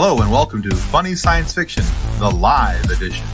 [0.00, 1.82] Hello and welcome to Funny Science Fiction,
[2.20, 3.26] the live edition.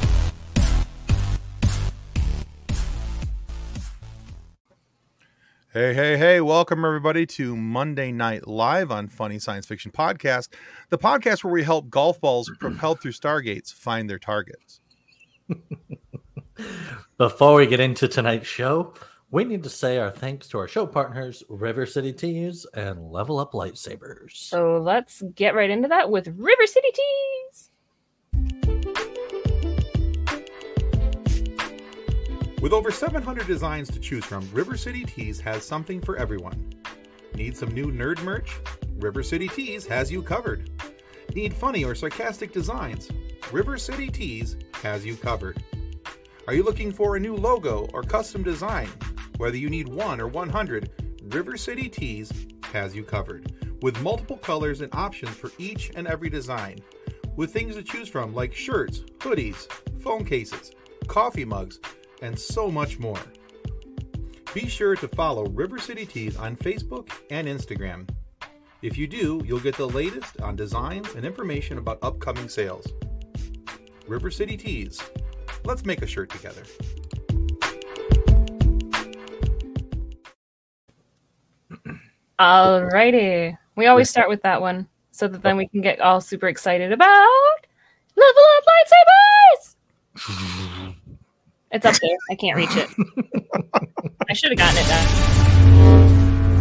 [5.74, 10.48] Hey, hey, hey, welcome everybody to Monday Night Live on Funny Science Fiction Podcast,
[10.88, 14.80] the podcast where we help golf balls propelled through stargates find their targets.
[17.18, 18.94] Before we get into tonight's show,
[19.34, 23.40] we need to say our thanks to our show partners, River City Tees and Level
[23.40, 24.30] Up Lightsabers.
[24.30, 27.70] So let's get right into that with River City Tees.
[32.62, 36.72] With over 700 designs to choose from, River City Tees has something for everyone.
[37.34, 38.56] Need some new nerd merch?
[38.98, 40.70] River City Tees has you covered.
[41.34, 43.10] Need funny or sarcastic designs?
[43.50, 45.60] River City Tees has you covered.
[46.46, 48.88] Are you looking for a new logo or custom design?
[49.36, 50.90] Whether you need one or 100,
[51.24, 52.32] River City Tees
[52.72, 53.52] has you covered.
[53.82, 56.78] With multiple colors and options for each and every design.
[57.36, 60.72] With things to choose from like shirts, hoodies, phone cases,
[61.08, 61.80] coffee mugs,
[62.22, 63.18] and so much more.
[64.54, 68.08] Be sure to follow River City Tees on Facebook and Instagram.
[68.82, 72.86] If you do, you'll get the latest on designs and information about upcoming sales.
[74.06, 75.02] River City Tees.
[75.64, 76.62] Let's make a shirt together.
[82.38, 83.56] Alrighty.
[83.76, 86.92] We always start with that one so that then we can get all super excited
[86.92, 87.28] about
[88.16, 88.64] level up
[90.18, 90.94] lightsabers.
[91.72, 92.16] it's up there.
[92.30, 92.88] I can't reach it.
[94.28, 96.53] I should have gotten it done.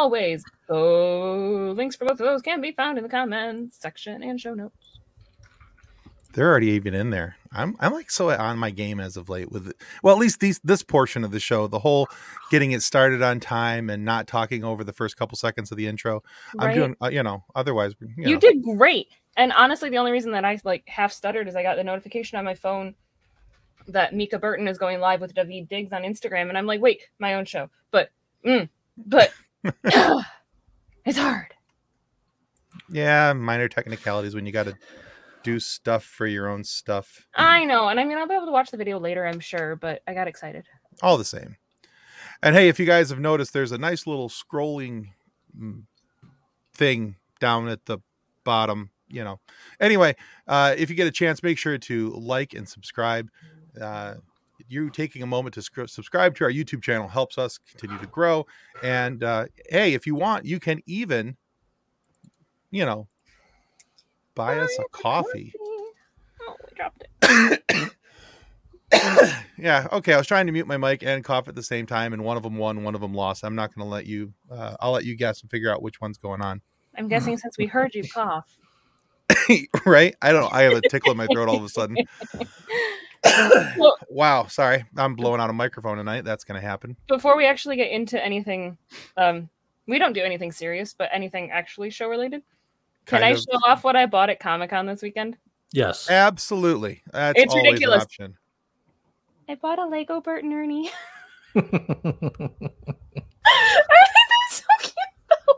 [0.00, 4.40] Always, oh, links for both of those can be found in the comments section and
[4.40, 4.98] show notes.
[6.32, 7.36] They're already even in there.
[7.52, 9.72] I'm I'm like so on my game as of late with
[10.02, 12.08] well at least these this portion of the show, the whole
[12.50, 15.86] getting it started on time and not talking over the first couple seconds of the
[15.86, 16.22] intro.
[16.58, 18.40] I'm doing uh, you know otherwise you, You know.
[18.40, 19.08] did great.
[19.36, 22.38] And honestly, the only reason that I like half stuttered is I got the notification
[22.38, 22.94] on my phone
[23.88, 27.02] that Mika Burton is going live with Daveed Diggs on Instagram, and I'm like, wait,
[27.18, 27.68] my own show.
[27.90, 28.10] But,
[28.46, 29.32] mm, but
[31.04, 31.54] it's hard.
[32.90, 34.76] yeah minor technicalities when you got to
[35.42, 37.26] do stuff for your own stuff.
[37.34, 39.76] I know, and I mean, I'll be able to watch the video later, I'm sure.
[39.76, 40.66] But I got excited.
[41.02, 41.56] all the same.
[42.42, 45.08] And hey, if you guys have noticed, there's a nice little scrolling
[45.58, 45.84] mm,
[46.74, 47.98] thing down at the
[48.44, 48.90] bottom.
[49.08, 49.40] You know.
[49.80, 50.14] Anyway,
[50.46, 53.28] uh, if you get a chance, make sure to like and subscribe.
[53.80, 54.14] Uh,
[54.70, 58.06] you taking a moment to scr- subscribe to our YouTube channel helps us continue to
[58.06, 58.46] grow.
[58.82, 61.36] And uh, hey, if you want, you can even,
[62.70, 63.08] you know,
[64.34, 65.52] buy us a coffee.
[65.60, 67.92] Oh, we dropped it.
[69.58, 69.86] yeah.
[69.92, 70.14] Okay.
[70.14, 72.36] I was trying to mute my mic and cough at the same time, and one
[72.36, 73.44] of them won, one of them lost.
[73.44, 74.32] I'm not going to let you.
[74.50, 76.60] Uh, I'll let you guess and figure out which one's going on.
[76.96, 78.56] I'm guessing since we heard you cough.
[79.86, 80.14] right?
[80.22, 80.52] I don't.
[80.52, 81.96] I have a tickle in my throat all of a sudden.
[83.24, 84.46] Well- wow.
[84.46, 86.24] Sorry, I'm blowing out a microphone tonight.
[86.24, 86.96] That's going to happen.
[87.08, 88.78] Before we actually get into anything,
[89.16, 89.48] um,
[89.86, 92.42] we don't do anything serious, but anything actually show related.
[93.06, 93.38] Can Kind I of.
[93.38, 95.36] show off what I bought at Comic Con this weekend?
[95.72, 96.08] Yes.
[96.10, 97.02] Absolutely.
[97.12, 98.06] That's It's ridiculous.
[98.18, 98.36] an.
[99.48, 100.90] I bought a Lego Bert and Ernie.
[101.56, 101.72] I think
[104.30, 104.94] that's so cute
[105.28, 105.54] though.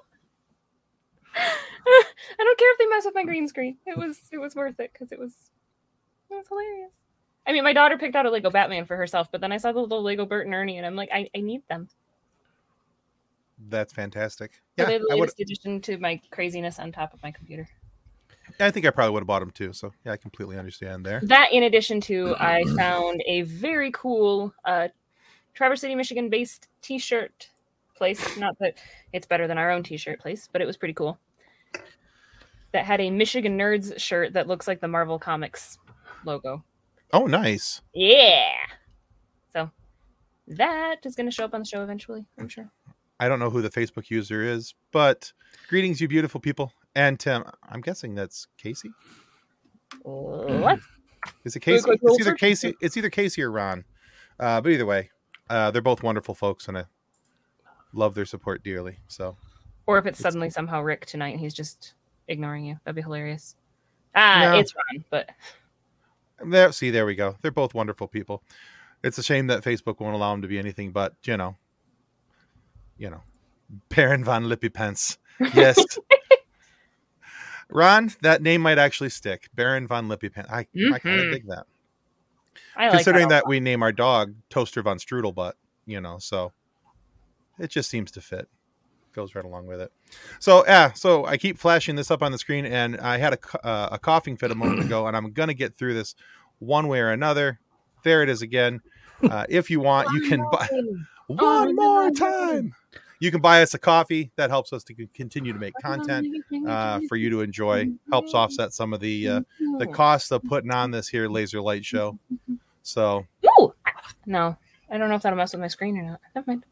[1.37, 3.77] I don't care if they mess with my green screen.
[3.87, 5.35] It was it was worth it because it was
[6.31, 6.93] it was hilarious.
[7.47, 9.73] I mean, my daughter picked out a Lego Batman for herself, but then I saw
[9.73, 11.89] the little Lego Bert and Ernie, and I'm like, I, I need them.
[13.69, 14.53] That's fantastic.
[14.55, 17.69] So Yeah, they're the latest addition to my craziness on top of my computer.
[18.61, 19.73] I think I probably would have bought them too.
[19.73, 21.21] So yeah, I completely understand there.
[21.25, 24.89] That, in addition to, I found a very cool uh,
[25.55, 27.49] Traverse City, Michigan based t shirt
[27.97, 28.37] place.
[28.37, 28.79] Not that
[29.13, 31.19] it's better than our own t shirt place, but it was pretty cool.
[32.73, 35.79] That had a Michigan Nerds shirt that looks like the Marvel Comics
[36.25, 36.65] logo.
[37.13, 37.83] Oh, nice.
[37.95, 38.53] Yeah.
[39.53, 39.71] So
[40.49, 42.71] that is going to show up on the show eventually, I'm sure.
[43.21, 45.33] I don't know who the Facebook user is, but
[45.69, 46.73] greetings, you beautiful people.
[46.95, 48.91] And Tim, I'm guessing that's Casey.
[50.03, 50.79] What?
[51.45, 51.89] Is it Casey?
[51.91, 52.35] It's either.
[52.35, 52.75] Casey.
[52.81, 53.85] It's either Casey or Ron.
[54.41, 55.11] Uh, but either way,
[55.49, 56.85] uh, they're both wonderful folks, and I
[57.93, 58.99] love their support dearly.
[59.07, 59.37] So
[59.87, 61.95] Or if it's suddenly somehow Rick tonight and he's just
[62.27, 62.77] ignoring you.
[62.85, 63.55] That'd be hilarious.
[64.17, 64.59] Ah, No.
[64.59, 65.31] it's Ron, but
[66.45, 67.37] There, see, there we go.
[67.43, 68.43] They're both wonderful people.
[69.03, 71.57] It's a shame that Facebook won't allow them to be anything but, you know,
[72.99, 73.23] you know,
[73.89, 75.19] Baron von Lippy Pence.
[75.55, 75.79] Yes.
[77.69, 79.49] Ron, that name might actually stick.
[79.55, 80.49] Baron von Lippy Pence.
[80.51, 81.67] I, I kind of dig that.
[82.77, 83.45] I like Considering that.
[83.45, 85.55] that we name our dog Toaster von Strudelbutt,
[85.87, 86.53] you know, so
[87.59, 88.49] it just seems to fit.
[89.13, 89.93] Goes right along with it.
[90.39, 93.67] So yeah, so I keep flashing this up on the screen, and I had a
[93.67, 96.15] uh, a coughing fit a moment ago, and I'm gonna get through this
[96.61, 97.61] one way or another.
[98.05, 98.81] There it is again.
[99.23, 100.69] Uh, if you want, you can buy
[101.27, 102.75] one more time.
[103.21, 104.33] You can buy us a coffee.
[104.35, 106.27] That helps us to continue to make content
[106.67, 107.89] uh, for you to enjoy.
[108.11, 109.41] Helps offset some of the uh,
[109.79, 112.19] the cost of putting on this here laser light show.
[112.83, 113.25] So
[113.61, 113.75] Ooh!
[114.27, 114.57] No,
[114.91, 116.21] I don't know if that'll mess with my screen or not.
[116.35, 116.65] Never mind.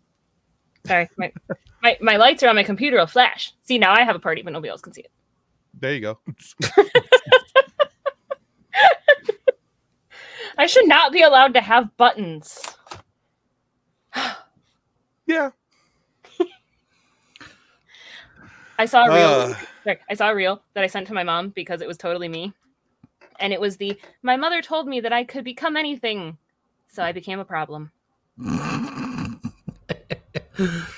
[0.86, 1.32] Sorry, my,
[1.82, 2.96] my my lights are on my computer.
[2.96, 3.52] Will flash.
[3.62, 5.10] See, now I have a party, but nobody else can see it.
[5.78, 6.18] there you go.
[10.58, 12.60] I should not be allowed to have buttons.
[15.26, 15.50] Yeah.
[18.78, 19.56] I saw a reel.
[19.86, 19.94] Uh.
[20.08, 22.52] I saw a reel that I sent to my mom because it was totally me,
[23.38, 26.36] and it was the my mother told me that I could become anything,
[26.88, 27.92] so I became a problem.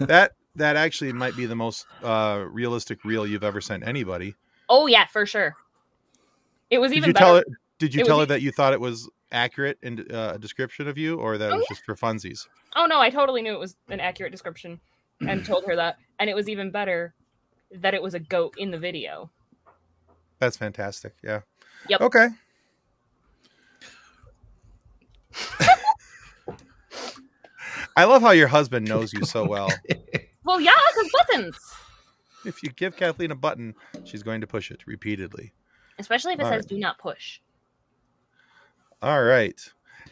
[0.00, 4.34] that that actually might be the most uh, realistic reel you've ever sent anybody.
[4.68, 5.54] Oh yeah, for sure.
[6.70, 7.24] It was Did even you better.
[7.24, 7.46] tell it?
[7.78, 10.88] Did you It tell her that you thought it was accurate in uh, a description
[10.88, 11.74] of you, or that it Oh, was yeah.
[11.74, 12.46] just for funsies?
[12.74, 14.80] Oh no, I totally knew it was an accurate description
[15.26, 15.96] and told her that.
[16.18, 17.14] And it was even better
[17.70, 19.30] that it was a goat in the video.
[20.38, 21.14] That's fantastic.
[21.22, 21.40] Yeah.
[21.88, 22.00] Yep.
[22.02, 22.28] Okay.
[27.96, 29.70] I love how your husband knows you so well.
[30.44, 31.58] Well, yeah, because buttons.
[32.44, 35.52] If you give Kathleen a button, she's going to push it repeatedly.
[35.98, 36.68] Especially if it All says right.
[36.68, 37.40] do not push.
[39.02, 39.58] All right.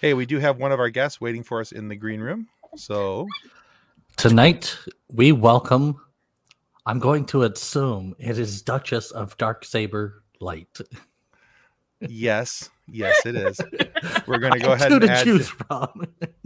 [0.01, 2.49] Hey, we do have one of our guests waiting for us in the green room.
[2.77, 3.27] So,
[4.17, 4.77] Tonight,
[5.13, 6.01] we welcome,
[6.87, 10.79] I'm going to assume it is Duchess of Dark Saber Light.
[12.01, 13.61] yes, yes, it is.
[14.27, 15.25] We're going to go I ahead and to add.
[15.25, 16.07] choose from.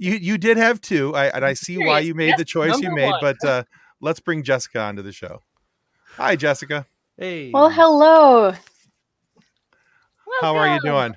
[0.00, 2.90] You you did have two, I, and I see why you made the choice you
[2.94, 3.10] made.
[3.10, 3.18] one.
[3.20, 3.64] But uh,
[4.00, 5.42] let's bring Jessica onto the show.
[6.16, 6.86] Hi, Jessica.
[7.18, 7.50] Hey.
[7.52, 8.54] Well, hello.
[10.40, 11.14] How are you doing?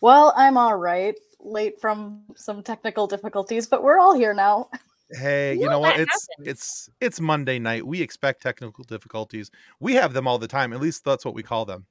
[0.00, 1.14] Well, I'm all right.
[1.38, 4.68] Late from some technical difficulties, but we're all here now.
[5.12, 6.00] Hey, you Well, know what?
[6.00, 6.48] It's happens.
[6.48, 7.86] it's it's Monday night.
[7.86, 9.52] We expect technical difficulties.
[9.78, 10.72] We have them all the time.
[10.72, 11.86] At least that's what we call them.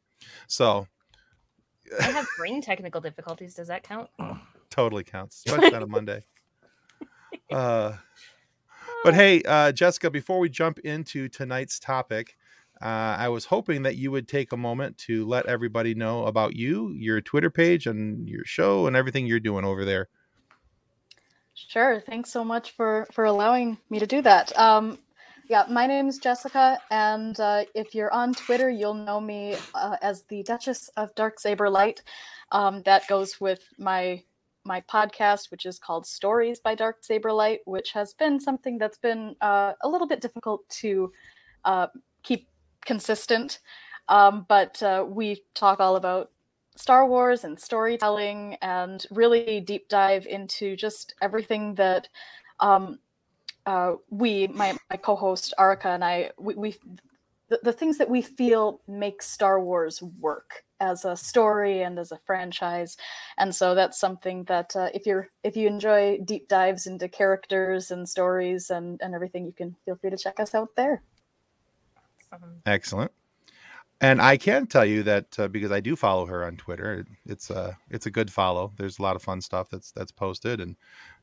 [0.48, 0.88] So
[2.02, 3.54] I have brain technical difficulties.
[3.56, 4.10] Does that count?
[4.74, 6.22] totally counts, especially on a Monday.
[7.52, 7.94] Uh,
[9.04, 12.36] but hey, uh, Jessica, before we jump into tonight's topic,
[12.82, 16.56] uh, I was hoping that you would take a moment to let everybody know about
[16.56, 20.10] you, your Twitter page, and your show, and everything you're doing over there.
[21.54, 22.02] Sure.
[22.02, 24.58] Thanks so much for for allowing me to do that.
[24.58, 24.98] Um,
[25.50, 30.24] yeah, my name's Jessica, and uh, if you're on Twitter, you'll know me uh, as
[30.24, 32.02] the Duchess of Dark Saber Light.
[32.52, 34.24] Um, that goes with my
[34.66, 38.98] my podcast, which is called Stories by Dark Saber Light, which has been something that's
[38.98, 41.12] been uh, a little bit difficult to
[41.66, 41.88] uh,
[42.24, 42.48] keep
[42.86, 43.60] consistent.
[44.10, 46.32] Um, but uh, we talk all about
[46.76, 52.08] Star Wars and storytelling and really deep dive into just everything that
[52.60, 53.00] um,
[53.66, 56.76] uh, we, my, my co host Arika and I, we, we
[57.50, 62.12] the, the things that we feel make Star Wars work as a story and as
[62.12, 62.98] a franchise.
[63.38, 67.92] And so that's something that uh, if you're if you enjoy deep dives into characters
[67.92, 71.04] and stories and, and everything, you can feel free to check us out there.
[72.66, 73.12] Excellent.
[74.02, 77.08] And I can tell you that uh, because I do follow her on Twitter, it-
[77.26, 78.74] it's a it's a good follow.
[78.78, 80.76] There's a lot of fun stuff that's that's posted and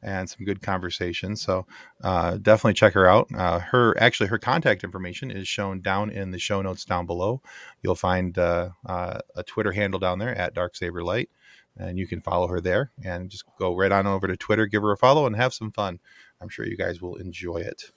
[0.02, 1.36] and some good conversation.
[1.36, 1.66] So
[2.02, 3.28] uh, definitely check her out.
[3.34, 7.42] Uh, her actually her contact information is shown down in the show notes down below.
[7.82, 11.30] You'll find uh, uh, a Twitter handle down there at Dark Saber Light,
[11.76, 12.90] and you can follow her there.
[13.04, 15.72] And just go right on over to Twitter, give her a follow, and have some
[15.72, 15.98] fun.
[16.40, 17.90] I'm sure you guys will enjoy it.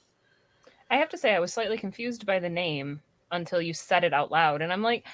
[0.89, 4.13] I have to say, I was slightly confused by the name until you said it
[4.13, 5.05] out loud, and I'm like,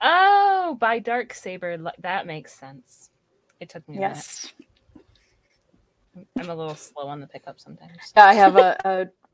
[0.00, 3.10] "Oh, by Dark Saber, that makes sense."
[3.60, 3.96] It took me.
[3.96, 4.67] a minute.
[6.38, 8.12] I'm a little slow on the pickup sometimes.
[8.16, 9.06] Yeah, I have a, a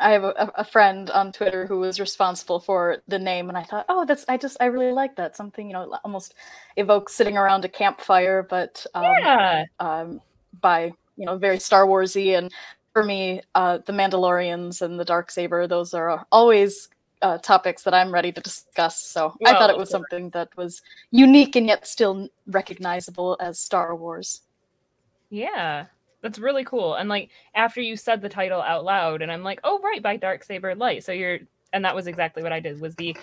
[0.00, 3.64] I have a, a friend on Twitter who was responsible for the name, and I
[3.64, 5.36] thought, oh, that's I just I really like that.
[5.36, 6.34] Something you know almost
[6.76, 10.20] evokes sitting around a campfire, but um, Yeah, um,
[10.60, 12.38] by you know very Star Warsy.
[12.38, 12.52] And
[12.92, 16.88] for me, uh, the Mandalorians and the dark saber, those are always
[17.22, 19.02] uh, topics that I'm ready to discuss.
[19.02, 19.98] So I thought it was sure.
[19.98, 24.42] something that was unique and yet still recognizable as Star Wars.
[25.30, 25.86] Yeah,
[26.22, 26.94] that's really cool.
[26.94, 30.16] And like after you said the title out loud, and I'm like, oh right, by
[30.16, 31.04] Dark Saber Light.
[31.04, 31.38] So you're,
[31.72, 32.80] and that was exactly what I did.
[32.80, 33.16] Was the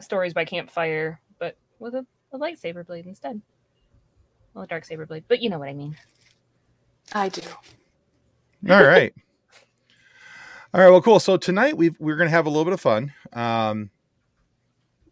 [0.00, 3.40] stories by campfire, but with a, a lightsaber blade instead.
[4.54, 5.96] Well, a dark saber blade, but you know what I mean.
[7.12, 7.42] I do.
[8.70, 9.14] All right.
[10.74, 10.90] All right.
[10.90, 11.20] Well, cool.
[11.20, 13.12] So tonight we we're gonna have a little bit of fun.
[13.32, 13.90] Um,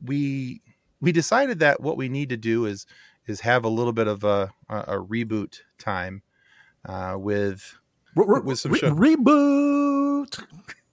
[0.03, 0.63] we
[1.01, 2.87] we decided that what we need to do is
[3.27, 6.23] is have a little bit of a a, a reboot time
[6.87, 7.77] uh, with.
[8.17, 10.43] With some Re- show- reboot.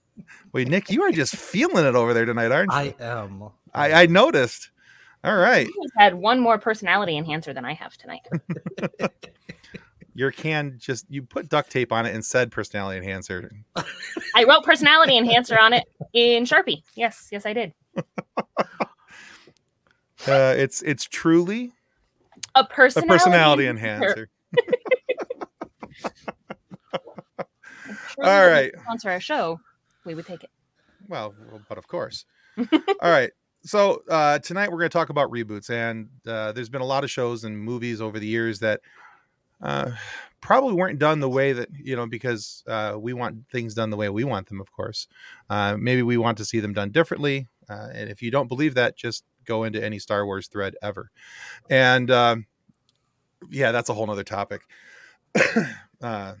[0.52, 2.78] Wait, Nick, you are just feeling it over there tonight, aren't you?
[2.78, 3.44] I am.
[3.72, 4.70] I, I noticed.
[5.24, 8.26] All right, You had one more personality enhancer than I have tonight.
[10.14, 13.48] your can just you put duct tape on it and said personality enhancer.
[14.34, 16.82] I wrote personality enhancer on it in Sharpie.
[16.96, 17.72] Yes, yes, I did.
[20.24, 21.72] Uh, it's it's truly
[22.54, 24.28] A a personality, personality enhancer.
[28.14, 28.72] Surely All right.
[28.82, 29.60] Sponsor our show,
[30.04, 30.50] we would take it.
[31.08, 31.34] Well,
[31.68, 32.24] but of course.
[32.58, 33.30] All right.
[33.64, 37.04] So uh, tonight we're going to talk about reboots, and uh, there's been a lot
[37.04, 38.80] of shows and movies over the years that
[39.62, 39.92] uh,
[40.40, 43.96] probably weren't done the way that you know because uh, we want things done the
[43.96, 44.60] way we want them.
[44.60, 45.06] Of course,
[45.48, 47.48] uh, maybe we want to see them done differently.
[47.70, 51.10] Uh, and if you don't believe that, just go into any Star Wars thread ever.
[51.70, 52.46] And um,
[53.48, 54.62] yeah, that's a whole nother topic.
[56.02, 56.34] Uh,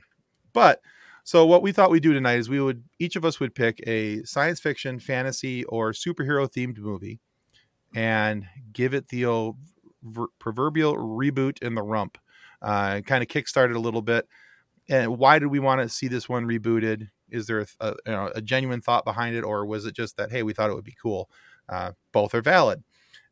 [0.52, 0.80] but
[1.24, 3.80] so what we thought we'd do tonight is we would each of us would pick
[3.86, 7.20] a science fiction, fantasy, or superhero themed movie,
[7.94, 9.56] and give it the old
[10.02, 12.18] ver- proverbial reboot in the rump.
[12.60, 14.28] Uh, kind of kickstart it a little bit.
[14.88, 17.08] And why did we want to see this one rebooted?
[17.30, 20.16] Is there a, a, you know, a genuine thought behind it, or was it just
[20.16, 21.30] that hey, we thought it would be cool?
[21.68, 22.82] Uh, both are valid.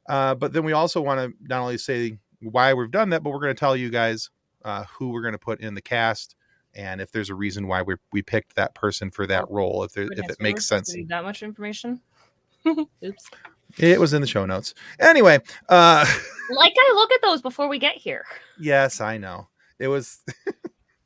[0.08, 3.30] Uh, but then we also want to not only say why we've done that, but
[3.30, 4.30] we're going to tell you guys
[4.64, 6.36] uh, who we're going to put in the cast
[6.74, 9.92] and if there's a reason why we we picked that person for that role, if
[9.92, 10.94] there if it makes sense.
[11.08, 12.00] That much information.
[12.66, 13.30] Oops.
[13.78, 14.74] It was in the show notes.
[15.00, 15.38] Anyway,
[15.68, 16.04] uh,
[16.50, 18.24] Like I look at those before we get here.
[18.58, 19.48] yes, I know
[19.80, 20.20] it was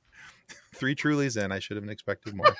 [0.74, 1.50] three Trulies in.
[1.50, 2.54] I should have expected more.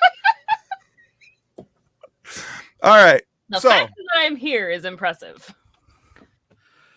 [2.81, 5.53] All right, The So- fact that I'm here is impressive.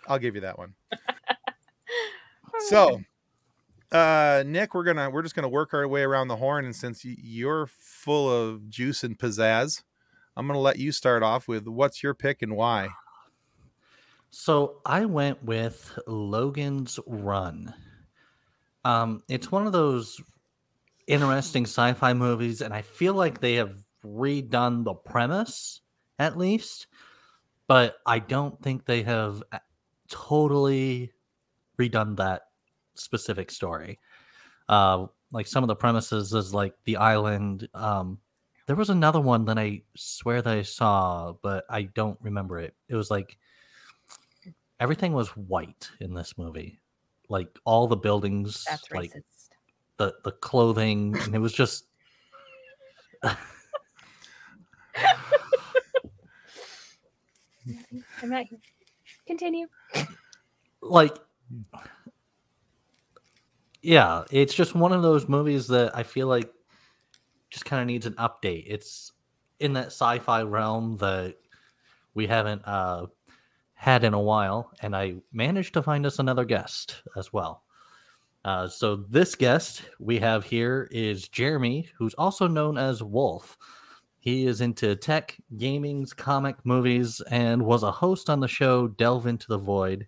[0.07, 0.75] I'll give you that one.
[2.69, 3.01] So,
[3.93, 7.05] uh, Nick, we're gonna we're just gonna work our way around the horn, and since
[7.05, 9.83] you're full of juice and pizzazz,
[10.37, 12.89] I'm gonna let you start off with what's your pick and why.
[14.31, 17.73] So I went with Logan's Run.
[18.85, 20.21] Um, it's one of those
[21.07, 25.81] interesting sci-fi movies, and I feel like they have redone the premise
[26.19, 26.89] at least,
[27.67, 29.43] but I don't think they have
[30.09, 31.13] totally
[31.79, 32.48] redone that
[32.99, 33.99] specific story.
[34.69, 37.69] Uh, like some of the premises is like the island.
[37.75, 38.19] Um,
[38.67, 42.75] there was another one that I swear that I saw, but I don't remember it.
[42.89, 43.39] It was like
[44.81, 46.81] everything was white in this movie
[47.29, 49.51] like all the buildings That's like racist.
[49.99, 51.85] the the clothing and it was just
[53.23, 53.37] I'm
[58.31, 58.59] not here.
[59.27, 59.67] Continue.
[60.81, 61.17] like
[63.89, 66.51] yeah it's just one of those movies that i feel like
[67.51, 68.65] just kind of needs an update.
[68.67, 69.13] It's
[69.61, 71.37] in that sci-fi realm that
[72.15, 73.07] we haven't uh
[73.75, 77.63] had in a while and i managed to find us another guest as well.
[78.45, 83.57] Uh, so this guest we have here is jeremy who's also known as wolf.
[84.21, 89.27] He is into tech gamings comic movies and was a host on the show delve
[89.27, 90.07] into the void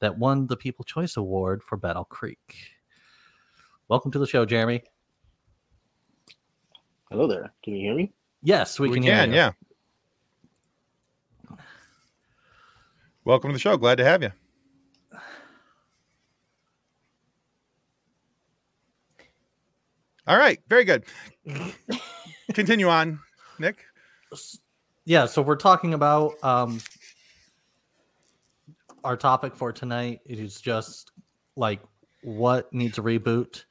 [0.00, 2.56] that won the People Choice Award for Battle Creek.
[3.88, 4.82] Welcome to the show, Jeremy.
[7.10, 7.52] Hello there.
[7.62, 8.12] Can you hear me?
[8.42, 9.52] Yes, we, We can, can, hear you.
[11.50, 11.56] yeah.
[13.24, 13.76] Welcome to the show.
[13.76, 14.32] Glad to have you.
[20.26, 21.04] All right, very good.
[22.54, 23.18] Continue on,
[23.58, 23.84] Nick.
[25.04, 26.80] Yeah, so we're talking about um
[29.04, 31.10] our topic for tonight is just
[31.56, 31.80] like
[32.22, 33.64] what needs a reboot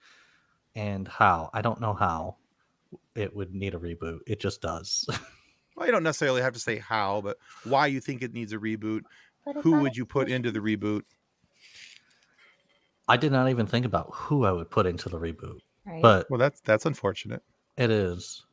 [0.75, 1.49] and how.
[1.53, 2.37] I don't know how
[3.15, 4.19] it would need a reboot.
[4.27, 5.05] It just does.
[5.73, 8.57] Well, you don't necessarily have to say how, but why you think it needs a
[8.57, 9.01] reboot.
[9.63, 11.03] Who would you put into the reboot?
[13.07, 16.01] I did not even think about who I would put into the reboot, Right.
[16.01, 17.41] but Well, that's that's unfortunate.
[17.77, 18.45] it is.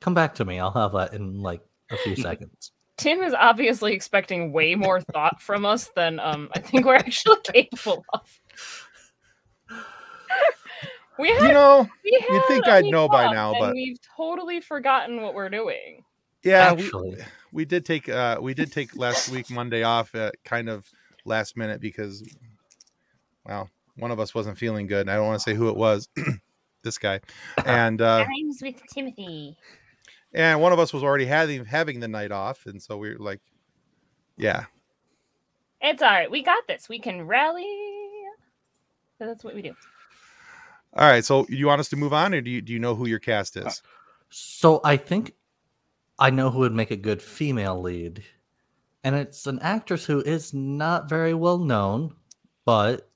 [0.00, 0.58] Come back to me.
[0.58, 2.72] I'll have that in like a few seconds.
[2.96, 7.36] Tim is obviously expecting way more thought from us than um I think we're actually
[7.44, 8.40] capable of.
[11.18, 15.22] We had, You know, we you'd think I'd know by now, but- we've totally forgotten
[15.22, 16.04] what we're doing.
[16.42, 17.18] yeah, we, Actually,
[17.52, 20.86] we did take uh we did take last week Monday off at kind of
[21.24, 22.22] last minute because
[23.46, 25.02] well, one of us wasn't feeling good.
[25.02, 26.08] And I don't want to say who it was.
[26.82, 27.20] this guy.
[27.64, 29.56] And uh Times with Timothy.
[30.32, 33.18] and one of us was already having having the night off and so we were
[33.18, 33.40] like
[34.36, 34.64] yeah.
[35.80, 36.30] It's all right.
[36.30, 36.88] We got this.
[36.88, 37.66] We can rally.
[39.18, 39.74] So that's what we do.
[40.94, 42.94] All right, so you want us to move on or do you do you know
[42.94, 43.82] who your cast is?
[44.30, 45.34] so I think
[46.18, 48.22] I know who would make a good female lead,
[49.04, 52.14] and it's an actress who is not very well known,
[52.64, 53.08] but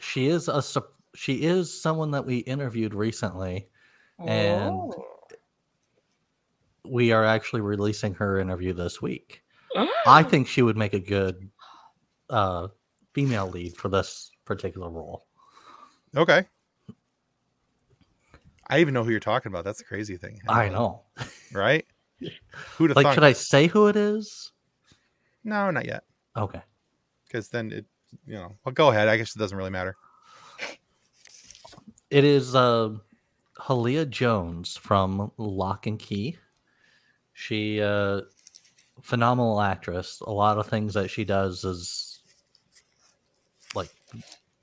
[0.00, 0.62] she is a
[1.14, 3.68] she is someone that we interviewed recently.
[4.18, 5.06] And- Oh.
[6.86, 9.42] We are actually releasing her interview this week.
[10.06, 11.48] I think she would make a good
[12.28, 12.68] uh,
[13.14, 15.26] female lead for this particular role.
[16.16, 16.44] Okay.
[18.68, 19.64] I even know who you're talking about.
[19.64, 20.40] That's the crazy thing.
[20.48, 21.02] I know.
[21.52, 21.86] Right?
[22.76, 23.14] Who'd Like, thought?
[23.14, 24.52] should I say who it is?
[25.44, 26.04] No, not yet.
[26.36, 26.62] Okay.
[27.26, 27.84] Because then it
[28.26, 29.08] you know, well go ahead.
[29.08, 29.96] I guess it doesn't really matter.
[32.10, 32.90] It is uh,
[33.58, 36.36] Hallea Jones from Locke and Key.
[37.32, 38.20] She, uh,
[39.02, 40.20] phenomenal actress.
[40.20, 42.13] A lot of things that she does is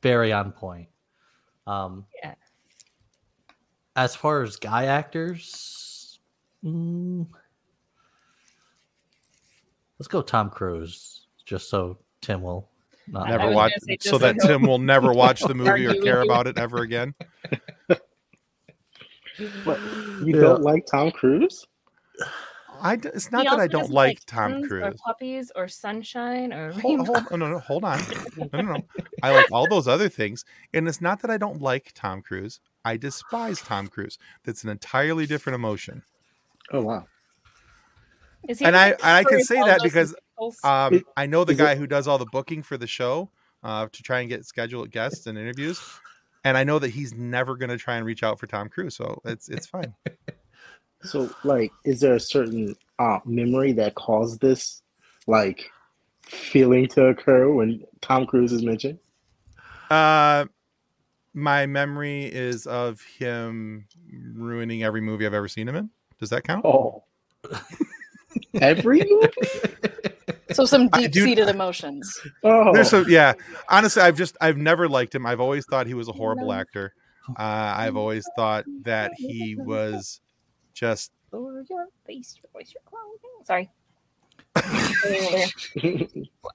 [0.01, 0.89] very on point.
[1.67, 2.36] Um, Yeah.
[3.96, 6.20] As far as guy actors,
[6.63, 7.27] mm,
[10.00, 12.70] let's go Tom Cruise, just so Tim will
[13.08, 16.22] not Never watch say, so that like- Tim will never watch the movie or care
[16.22, 17.14] about it ever again.
[19.64, 19.79] What?
[20.24, 20.42] You Yeah.
[20.42, 21.66] don't like Tom Cruise?
[22.81, 25.01] I d- it's not He that I don't doesn't like Tom Puns Or Cruise.
[25.05, 27.13] puppies or sunshine or Hold, rainbow.
[27.13, 28.00] hold, no, no, no, hold on.
[28.37, 28.77] No, no, no.
[29.24, 30.44] I like all those other things.
[30.74, 32.59] And it's not that I don't like Tom Cruise.
[32.83, 34.17] I despise Tom Cruise.
[34.44, 36.03] That's an entirely different emotion.
[36.72, 37.05] Oh wow.
[38.48, 40.15] Is he And I and I can say that because
[40.63, 43.29] um, I know the is it- guy who does all the booking for the show
[43.63, 45.79] uh, to try and get scheduled guests and interviews.
[46.44, 48.96] And I know that he's never going to try and reach out for Tom Cruise.
[48.96, 49.94] So it's it's fine.
[51.03, 54.81] So like, is there a certain uh, memory that caused this
[55.27, 55.70] like
[56.24, 59.00] feeling to occur when Tom Cruise is mentioned?
[59.90, 60.46] Uh,
[61.33, 63.85] my memory is of him
[64.33, 65.90] ruining every movie I've ever seen him in.
[66.20, 66.66] Does that count?
[66.66, 67.03] Oh.
[68.61, 69.27] Every movie?
[70.53, 72.20] So some deep dude, seated emotions.
[72.44, 72.74] Oh.
[72.74, 73.33] There's so yeah.
[73.70, 75.25] Honestly, I've just I've never liked him.
[75.25, 76.94] I've always thought he was a horrible actor.
[77.29, 80.20] Uh, I've always thought that he was
[80.74, 83.44] just For your face, your voice, your clothing.
[83.44, 83.70] Sorry.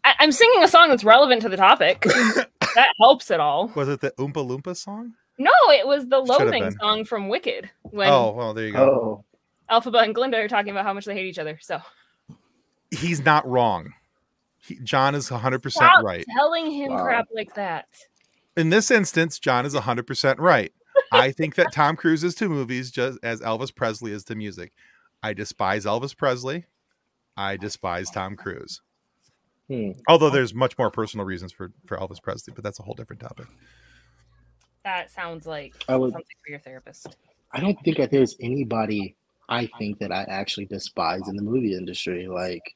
[0.05, 2.01] I- I'm singing a song that's relevant to the topic.
[2.75, 3.69] that helps at all.
[3.75, 5.15] was it the Oompa Loompa song?
[5.39, 9.25] No, it was the loathing song from Wicked when Oh well, there you go.
[9.71, 9.81] oh.
[9.81, 11.59] Elphaba and Glinda are talking about how much they hate each other.
[11.61, 11.81] So
[12.91, 13.93] He's not wrong.
[14.59, 16.25] He, John is 100 percent stop right.
[16.37, 17.03] telling him Wow.
[17.05, 17.87] crap like that.
[18.57, 20.73] In this instance, John is 100 percent right.
[21.13, 24.73] I think that Tom Cruise is to movies just as Elvis Presley is to music.
[25.23, 26.65] I despise Elvis Presley.
[27.37, 28.81] I despise Tom Cruise.
[29.69, 29.93] Hmm.
[30.09, 33.21] Although there's much more personal reasons for for Elvis Presley, but that's a whole different
[33.21, 33.47] topic.
[34.85, 37.17] That sounds like I would- something for your therapist.
[37.53, 39.17] I don't think that there's anybody
[39.49, 42.27] I think that I actually despise in the movie industry.
[42.27, 42.75] Like,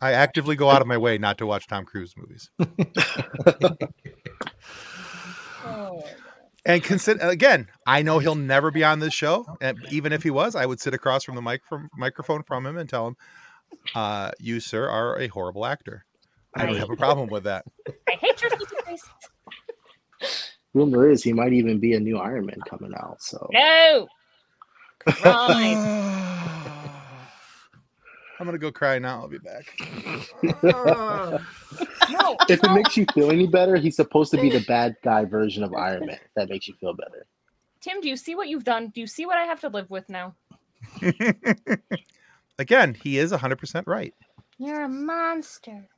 [0.00, 2.50] I actively go out of my way not to watch Tom Cruise movies.
[5.66, 6.04] Oh.
[6.66, 9.44] And consider again, I know he'll never be on this show.
[9.60, 12.64] And even if he was, I would sit across from the mic from microphone from
[12.64, 13.16] him and tell him,
[13.94, 16.06] uh, "You, sir, are a horrible actor."
[16.54, 17.64] I don't have a problem with that.
[18.08, 19.04] I hate your stupid face.
[20.72, 23.20] rumor is he might even be a new Iron Man coming out.
[23.22, 24.08] So, No.
[28.36, 28.40] Crime.
[28.40, 29.20] I'm gonna go cry now.
[29.20, 29.64] I'll be back.
[30.62, 31.40] no.
[32.48, 35.62] if it makes you feel any better, he's supposed to be the bad guy version
[35.62, 36.18] of Iron Man.
[36.34, 37.26] That makes you feel better.
[37.80, 38.88] Tim, do you see what you've done?
[38.88, 40.34] Do you see what I have to live with now?
[42.58, 44.14] Again, he is 100 percent right.
[44.58, 45.88] You're a monster.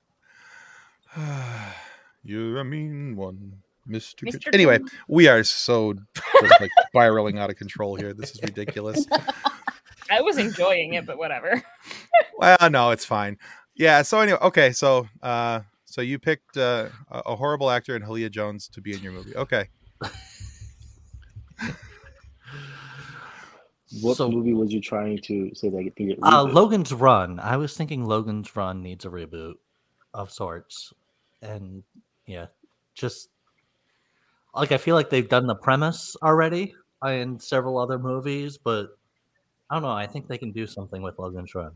[2.24, 3.52] You're a mean one,
[3.88, 4.24] Mr.
[4.24, 4.44] Mr.
[4.44, 5.94] Good- Anyway, we are so
[6.42, 8.12] like spiraling out of control here.
[8.12, 9.06] This is ridiculous.
[10.10, 11.62] I was enjoying it, but whatever.
[12.38, 13.38] Well, no, it's fine.
[13.74, 14.02] Yeah.
[14.02, 14.72] So anyway, okay.
[14.72, 18.92] So, uh, so you picked uh, a a horrible actor in Hallea Jones to be
[18.92, 19.34] in your movie.
[19.36, 19.68] Okay.
[24.02, 26.18] What So- movie was you trying to say that needed?
[26.22, 26.42] Uh.
[26.42, 27.38] Logan's Run.
[27.38, 29.54] I was thinking Logan's Run needs a reboot
[30.12, 30.92] of sorts,
[31.40, 31.84] and
[32.26, 32.46] yeah,
[32.94, 33.28] just
[34.54, 36.74] like I feel like they've done the premise already
[37.06, 38.98] in several other movies, but
[39.70, 39.90] I don't know.
[39.90, 41.72] I think they can do something with Logan's Run.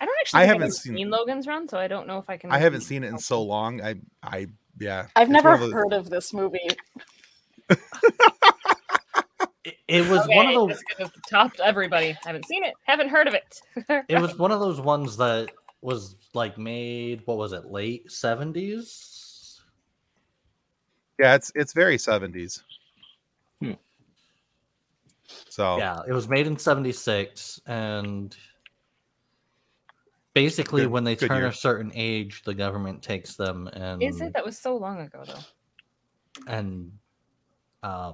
[0.00, 0.38] I don't actually.
[0.38, 2.50] I think haven't I've seen- seen Logan's Run, so I don't know if I can.
[2.52, 3.80] I haven't seen it in so long.
[3.82, 4.46] I I
[4.78, 5.06] yeah.
[5.16, 6.68] I've It's never of the- heard of this movie.
[9.64, 10.82] It, it was one of those.
[11.28, 12.10] topped everybody.
[12.10, 12.74] I Haven't seen it.
[12.84, 13.60] Haven't heard of it.
[14.08, 15.50] It was one of those ones that
[15.82, 17.22] was like made.
[17.26, 17.66] What was it?
[17.66, 19.60] Late seventies.
[21.18, 22.62] Yeah, it's it's very seventies.
[23.60, 23.72] Hmm.
[25.50, 28.34] So Yeah, it was made in 76 and
[30.42, 31.46] basically Good- when they turn year.
[31.48, 34.32] a certain age the government takes them and Is it?
[34.34, 35.40] That was so long ago, though.
[36.46, 36.92] and
[37.82, 38.12] uh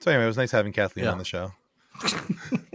[0.00, 1.12] so anyway, it was nice having Kathleen Yeah.
[1.12, 1.52] on the show.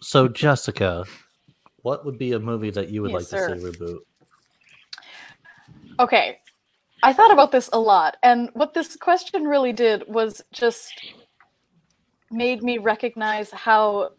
[0.00, 1.04] So Jessica
[1.82, 3.54] what would be a movie that you would Yes, like sir.
[3.54, 3.98] to see reboot?
[6.00, 6.38] Okay.
[7.04, 10.92] I thought about this a lot, and what this question really did was just
[12.30, 14.10] made me recognize how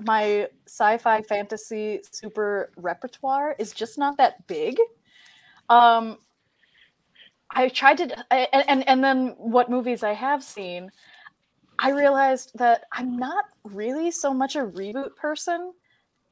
[0.00, 4.78] my sci-fi fantasy super repertoire is just not that big.
[5.68, 6.18] Um
[7.50, 10.90] I tried to I, and, and then what movies I have seen,
[11.78, 15.72] I realized that I'm not really so much a reboot person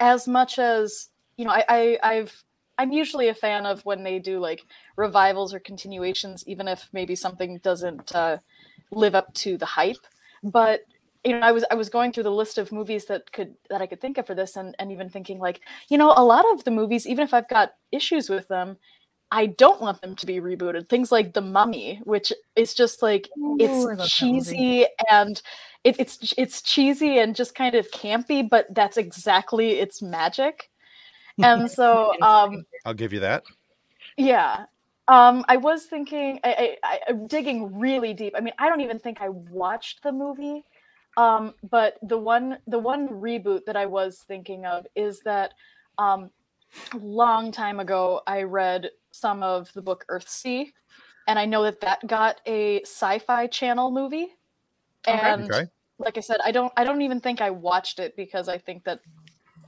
[0.00, 2.44] as much as you know I, I I've
[2.76, 7.14] I'm usually a fan of when they do like revivals or continuations, even if maybe
[7.14, 8.38] something doesn't uh,
[8.90, 10.04] live up to the hype.
[10.44, 10.82] But
[11.24, 13.80] you know, I was I was going through the list of movies that could that
[13.80, 16.44] I could think of for this, and and even thinking like, you know, a lot
[16.52, 18.76] of the movies, even if I've got issues with them,
[19.30, 20.88] I don't want them to be rebooted.
[20.88, 25.40] Things like The Mummy, which is just like Ooh, it's that cheesy and
[25.82, 30.70] it, it's it's cheesy and just kind of campy, but that's exactly its magic.
[31.42, 33.42] And so, um, I'll give you that.
[34.16, 34.66] yeah.
[35.06, 38.34] Um, I was thinking, I, I, I, I'm digging really deep.
[38.36, 40.64] I mean, I don't even think I watched the movie,
[41.16, 45.52] um, but the one, the one reboot that I was thinking of is that,
[45.98, 46.30] um,
[46.92, 50.72] a long time ago, I read some of the book Earthsea,
[51.26, 54.28] and I know that that got a Sci-Fi Channel movie.
[55.06, 55.68] And Okay.
[55.98, 58.84] like I said, I don't, I don't even think I watched it because I think
[58.84, 59.00] that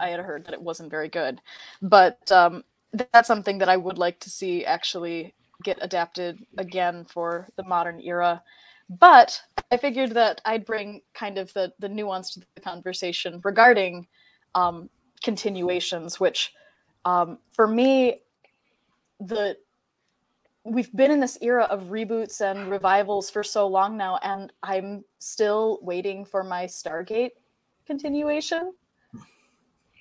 [0.01, 1.41] I had heard that it wasn't very good.
[1.83, 2.65] But um,
[3.13, 8.01] that's something that I would like to see actually get adapted again for the modern
[8.01, 8.43] era.
[8.89, 14.07] But I figured that I'd bring kind of the the nuance to the conversation regarding
[14.55, 14.89] um,
[15.23, 16.53] continuations, which
[17.05, 18.23] um, for me,
[19.21, 19.57] the
[20.65, 25.05] we've been in this era of reboots and revivals for so long now, and I'm
[25.19, 27.31] still waiting for my Stargate
[27.87, 28.73] continuation.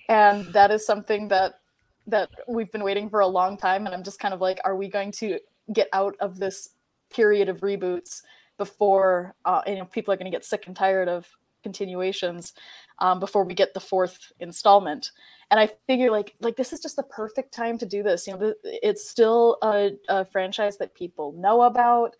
[0.08, 1.60] And that is something that
[2.06, 4.76] that we've been waiting for a long time, and I'm just kind of like, are
[4.76, 5.38] we going to
[5.72, 6.70] get out of this
[7.10, 8.22] period of reboots
[8.58, 11.28] before uh, you know people are going to get sick and tired of
[11.62, 12.54] continuations
[13.00, 15.10] um, before we get the fourth installment?
[15.50, 18.26] And I figure like like this is just the perfect time to do this.
[18.26, 22.16] You know, it's still a, a franchise that people know about.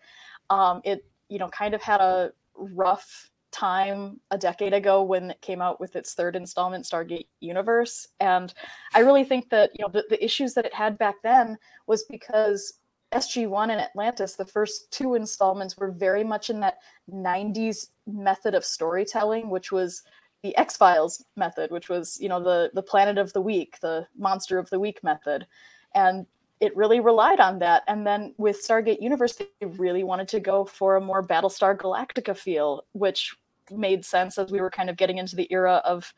[0.49, 5.41] Um, it you know kind of had a rough time a decade ago when it
[5.41, 8.53] came out with its third installment stargate universe and
[8.93, 12.03] i really think that you know the, the issues that it had back then was
[12.03, 12.73] because
[13.13, 16.77] sg1 and atlantis the first two installments were very much in that
[17.11, 20.03] 90s method of storytelling which was
[20.43, 24.59] the x-files method which was you know the the planet of the week the monster
[24.59, 25.47] of the week method
[25.95, 26.27] and
[26.59, 27.83] it really relied on that.
[27.87, 32.35] And then with Stargate Universe, they really wanted to go for a more Battlestar Galactica
[32.35, 33.35] feel, which
[33.71, 36.13] made sense as we were kind of getting into the era of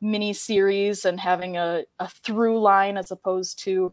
[0.00, 3.92] mini series and having a, a through line as opposed to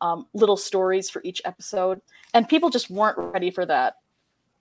[0.00, 2.00] um, little stories for each episode.
[2.34, 3.94] And people just weren't ready for that.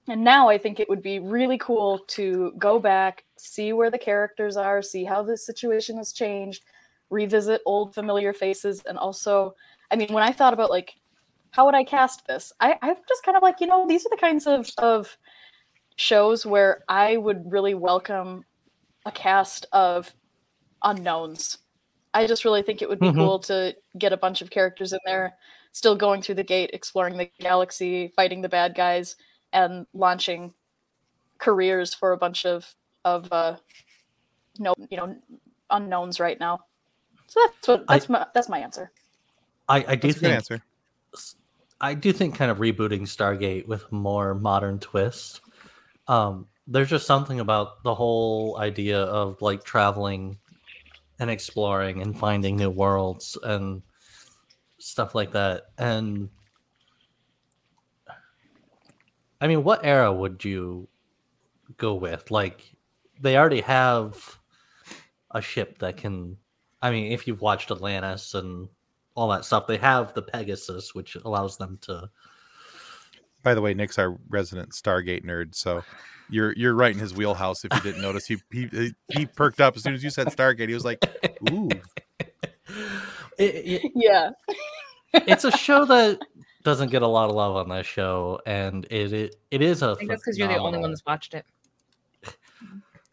[0.08, 3.98] And now I think it would be really cool to go back, see where the
[3.98, 6.64] characters are, see how the situation has changed,
[7.10, 9.56] revisit old familiar faces, and also
[9.92, 10.94] I mean, when I thought about like
[11.52, 14.10] how would I cast this, I, I'm just kind of like, you know, these are
[14.10, 15.18] the kinds of of
[15.96, 18.46] shows where I would really welcome
[19.06, 20.14] a cast of
[20.84, 21.58] unknowns.
[22.14, 23.16] I just really think it would be Mhm.
[23.16, 25.38] cool to get a bunch of characters in there,
[25.72, 29.16] still going through the gate, exploring the galaxy, fighting the bad guys,
[29.54, 30.54] and launching
[31.38, 33.58] careers for a bunch of of uh,
[34.60, 35.16] no, you know,
[35.72, 36.60] unknowns right now.
[37.28, 38.92] So that's what I- that's my that's my answer.
[39.70, 40.62] I, I do That's think answer.
[41.16, 41.36] s-
[41.80, 45.40] I do think kind of rebooting Stargate with more modern twists.
[46.12, 50.38] Um, there's just something about the whole idea of like traveling
[51.20, 53.82] and exploring and finding new worlds and
[54.78, 55.68] stuff like that.
[55.78, 56.30] And
[59.40, 60.90] I mean, what era would you
[61.78, 62.30] go with?
[62.30, 62.76] Like,
[63.22, 64.38] they already have
[65.32, 66.36] a ship that can.
[66.82, 68.68] I mean, if you've watched Atlantis and
[69.16, 72.10] all that stuff, they have the Pegasus, which allows them to.
[73.44, 75.84] By the way, Nick's our resident Stargate nerd, so
[76.30, 77.66] you're you're right in his wheelhouse.
[77.66, 80.68] If you didn't notice, he he he perked up as soon as you said Stargate.
[80.68, 81.04] He was like,
[81.52, 81.70] "Ooh,
[83.38, 84.30] It- it- Yeah.
[85.14, 86.20] it's a show that
[86.64, 89.90] doesn't get a lot of love on this show, and it it, it is a.
[89.92, 91.46] I think that's because you're the only one that's watched it.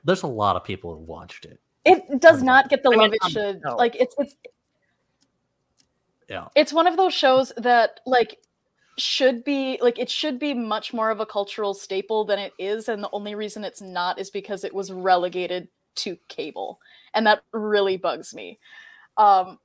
[0.05, 1.59] There's a lot of people who watched it.
[1.85, 3.61] It does not get the I mean, love it um, should.
[3.65, 3.77] no.
[3.77, 4.37] Like it's it's
[6.29, 6.49] Yeah.
[6.55, 8.39] it's one of those shows that like
[9.01, 12.89] should be like it should be much more of a cultural staple than it is
[12.89, 16.81] and the only reason it's not is because it was relegated to cable
[17.15, 18.59] and that really bugs me.
[19.17, 19.59] Um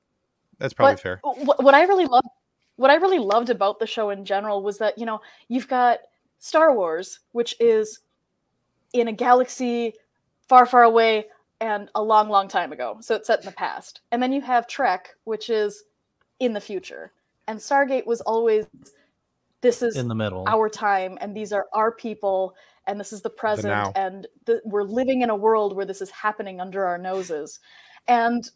[0.58, 2.28] that's probably fair." What, what I really loved,
[2.76, 5.98] what I really loved about the show in general was that you know you've got
[6.38, 8.00] Star Wars, which is
[8.92, 9.94] in a galaxy
[10.48, 11.26] far, far away
[11.60, 14.40] and a long, long time ago, so it's set in the past, and then you
[14.42, 15.84] have Trek, which is
[16.40, 17.12] in the future,
[17.46, 18.66] and Stargate was always
[19.64, 20.44] this is In the middle.
[20.46, 22.54] our time and these are our people
[22.86, 26.10] and this is the present and the, we're living in a world where this is
[26.10, 27.60] happening under our noses.
[28.06, 28.48] And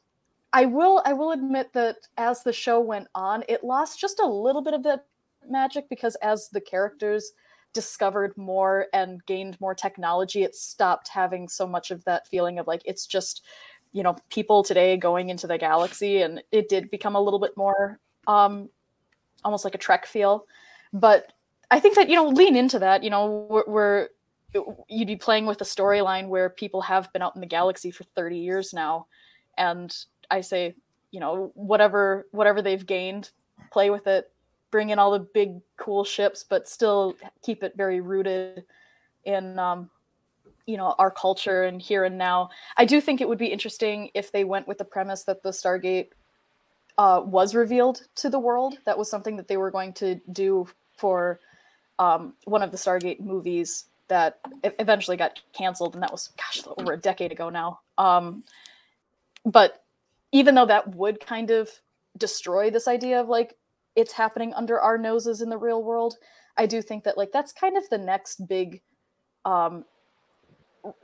[0.53, 4.27] i will i will admit that as the show went on it lost just a
[4.27, 5.05] little bit of that
[5.49, 7.33] magic because as the characters
[7.75, 12.67] discovered more and gained more technology it stopped having so much of that feeling of
[12.67, 13.45] like it's just
[13.93, 17.55] you know people today going into the galaxy and it did become a little bit
[17.57, 18.71] more um
[19.45, 20.47] almost like a trek feel
[20.93, 21.33] but
[21.71, 23.03] I think that you know lean into that.
[23.03, 24.09] You know, we're, we're
[24.89, 28.05] you'd be playing with a storyline where people have been out in the galaxy for
[28.05, 29.07] 30 years now,
[29.57, 29.95] and
[30.31, 30.75] I say,
[31.11, 33.31] you know, whatever whatever they've gained,
[33.71, 34.31] play with it,
[34.71, 38.65] bring in all the big cool ships, but still keep it very rooted
[39.25, 39.91] in um,
[40.67, 42.51] you know our culture and here and now.
[42.77, 45.51] I do think it would be interesting if they went with the premise that the
[45.51, 46.11] Stargate
[46.99, 48.79] uh, was revealed to the world.
[48.85, 51.39] That was something that they were going to do for
[51.99, 56.93] um, one of the Stargate movies that eventually got canceled, and that was gosh over
[56.93, 57.81] a decade ago now.
[57.99, 58.43] Um,
[59.45, 59.85] but
[60.33, 61.71] even though that would kind of
[62.17, 63.57] destroy this idea of like
[63.95, 66.17] it's happening under our noses in the real world,
[66.57, 68.81] I do think that like that's kind of the next big,
[69.45, 69.85] um,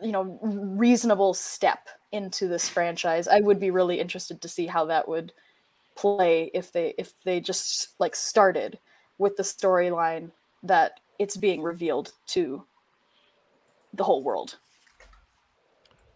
[0.02, 3.28] you know, reasonable step into this franchise.
[3.28, 5.32] I would be really interested to see how that would
[5.96, 8.78] play if they if they just like started
[9.18, 10.30] with the storyline
[10.62, 12.64] that it's being revealed to
[13.92, 14.58] the whole world.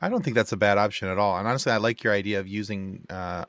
[0.00, 1.36] I don't think that's a bad option at all.
[1.38, 3.44] And honestly, I like your idea of using uh,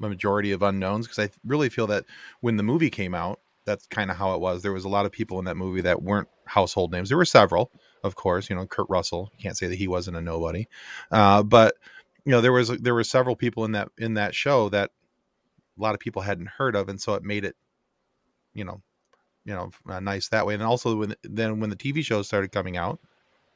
[0.00, 2.04] a majority of unknowns because I really feel that
[2.40, 4.62] when the movie came out, that's kind of how it was.
[4.62, 7.08] There was a lot of people in that movie that weren't household names.
[7.08, 7.70] There were several,
[8.04, 8.48] of course.
[8.48, 9.30] You know, Kurt Russell.
[9.36, 10.68] You can't say that he wasn't a nobody,
[11.10, 11.76] uh, but
[12.24, 14.90] you know, there was there were several people in that in that show that
[15.78, 17.56] a lot of people hadn't heard of, and so it made it,
[18.54, 18.82] you know,
[19.44, 20.54] you know, uh, nice that way.
[20.54, 23.00] And also when then when the TV shows started coming out,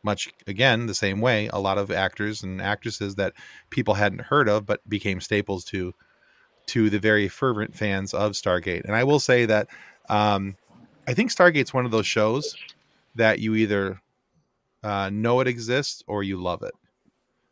[0.03, 3.35] much again the same way a lot of actors and actresses that
[3.71, 5.93] people hadn't heard of but became staples to
[6.67, 8.85] to the very fervent fans of stargate.
[8.85, 9.69] And i will say that
[10.09, 10.57] um,
[11.07, 12.57] i think stargate's one of those shows
[13.15, 14.01] that you either
[14.83, 16.73] uh, know it exists or you love it.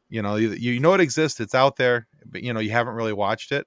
[0.09, 2.95] You know you, you know it exists it's out there but you know you haven't
[2.95, 3.67] really watched it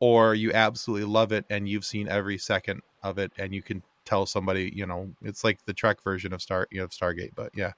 [0.00, 3.82] or you absolutely love it and you've seen every second of it and you can
[4.04, 7.50] tell somebody you know it's like the trek version of star you know, stargate but
[7.54, 7.72] yeah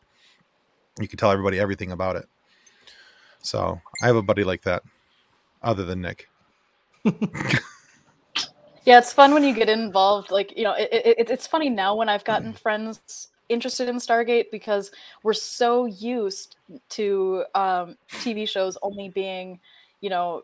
[1.00, 2.28] you can tell everybody everything about it.
[3.40, 4.82] So I have a buddy like that,
[5.62, 6.28] other than Nick.
[8.84, 10.30] Yeah, it's fun when you get involved.
[10.30, 14.50] Like you know, it, it, it's funny now when I've gotten friends interested in Stargate
[14.50, 14.90] because
[15.22, 16.56] we're so used
[16.90, 19.60] to um, TV shows only being,
[20.00, 20.42] you know,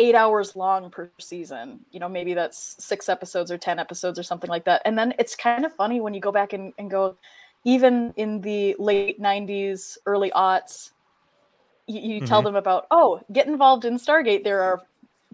[0.00, 1.86] eight hours long per season.
[1.92, 4.82] You know, maybe that's six episodes or ten episodes or something like that.
[4.86, 7.18] And then it's kind of funny when you go back and, and go,
[7.64, 10.92] even in the late '90s, early aughts,
[11.86, 12.44] you, you tell Mhm.
[12.44, 14.44] them about, oh, get involved in Stargate.
[14.44, 14.82] There are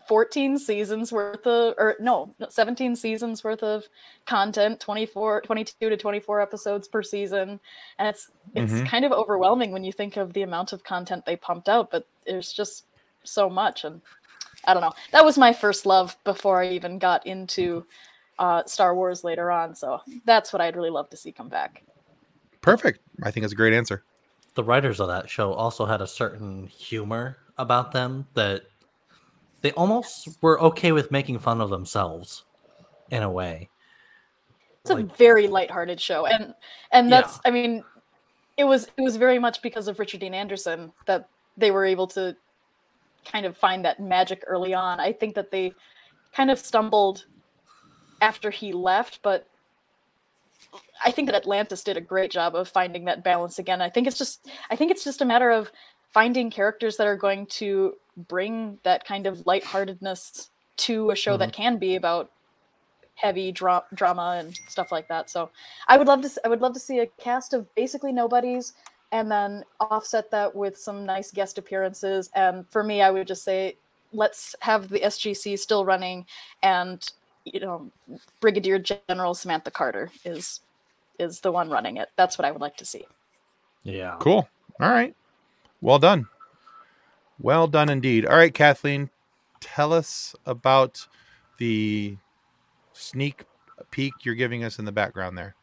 [0.09, 3.85] 14 seasons worth of or no 17 seasons worth of
[4.27, 7.59] content 24 22 to 24 episodes per season
[7.99, 8.83] and it's it's Mhm.
[8.83, 12.07] kind of overwhelming when you think of the amount of content they pumped out but
[12.27, 12.87] there's just
[13.25, 14.03] so much and
[14.67, 17.85] i don't know that was my first love before i even got into
[18.39, 19.75] uh, Star Wars later on.
[19.75, 21.83] So that's what I'd really love to see come back.
[22.61, 23.01] Perfect.
[23.23, 24.05] I think it's a great answer.
[24.57, 28.65] The writers of that show also had a certain humor about them that
[29.63, 32.45] they almost were okay with making fun of themselves
[33.11, 33.71] in a way.
[34.83, 36.55] It's a Like- very lighthearted show, and
[36.93, 37.85] and that's I mean,
[38.59, 41.27] it was it was very much because of Richard Dean Anderson that
[41.57, 42.37] they were able to
[43.31, 45.01] kind of find that magic early on.
[45.01, 45.73] I think that they
[46.33, 47.27] kind of stumbled
[48.21, 49.47] after he left, but
[51.05, 53.81] I think that Atlantis did a great job of finding that balance again.
[53.81, 55.71] I think it's just I think it's just a matter of
[56.13, 57.95] finding characters that are going to
[58.29, 61.63] bring that kind of lightheartedness to a show that mm-hmm.
[61.63, 62.31] can be about
[63.15, 65.31] heavy dra- drama and stuff like that.
[65.31, 65.51] So
[65.89, 68.75] I would love to I would love to see a cast of basically nobodies
[69.13, 73.45] and then offset that with some nice guest appearances and for me I would just
[73.45, 73.77] say
[74.13, 76.27] let's have the SGC still running
[76.63, 77.09] and
[77.45, 77.91] you know
[78.41, 80.61] Brigadier General Samantha Carter is
[81.19, 82.11] is the one running it.
[82.17, 83.07] That's what I would like to see.
[83.83, 84.17] Yeah.
[84.19, 84.49] Cool.
[84.81, 85.15] All right.
[85.81, 86.27] Well done.
[87.39, 88.27] Well done indeed.
[88.27, 89.11] All right, Kathleen,
[89.61, 91.07] tell us about
[91.59, 92.17] the
[92.93, 93.45] sneak
[93.91, 95.55] peek you're giving us in the background there.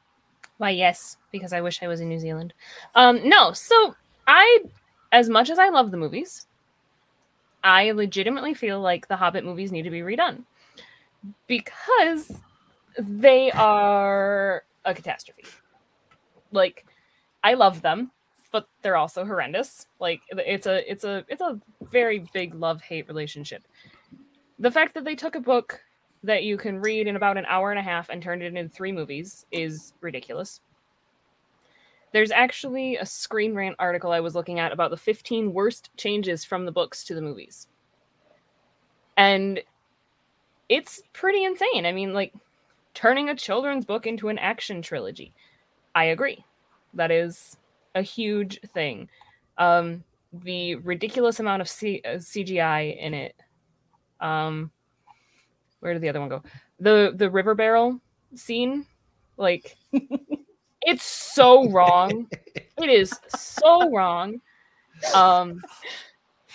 [0.58, 2.54] Why, yes, because I wish I was in New Zealand.
[2.96, 3.96] Um, no, so
[4.28, 4.60] I,
[5.12, 6.48] as much as I love the movies,
[7.63, 10.44] I legitimately feel like the Hobbit movies need to be redone
[11.48, 12.32] because
[12.98, 15.46] they are a catastrophe.
[16.52, 16.86] Like,
[17.44, 18.12] I love them,
[18.52, 19.88] but they're also horrendous.
[20.00, 23.63] Like, it's a, it's a, it's a very big love hate relationship.
[24.60, 25.82] The fact that they took a book
[26.24, 28.70] that you can read in about an hour and a half and turn it into
[28.70, 30.62] three movies is ridiculous.
[32.14, 36.46] There's actually a Screen Rant article I was looking at about the 15 worst changes
[36.46, 37.68] from the books to the movies.
[39.18, 39.62] And
[40.70, 41.86] it's pretty insane.
[41.86, 42.34] I mean, like
[42.94, 45.34] turning a children's book into an action trilogy.
[45.96, 46.46] I agree.
[46.94, 47.58] That is
[47.96, 49.10] a huge thing.
[49.58, 53.36] Um, the ridiculous amount of C- uh, CGI in it.
[54.20, 54.72] Um,
[55.84, 56.41] where did the other one go?
[56.80, 58.00] The the river barrel
[58.36, 58.86] scene,
[59.38, 59.76] like
[60.82, 62.28] it's so wrong.
[62.56, 64.41] It is so wrong.
[65.13, 65.62] Um,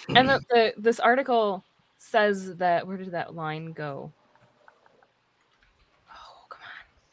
[0.09, 1.65] and the, the this article
[1.99, 4.11] says that where did that line go?
[6.11, 6.63] Oh, come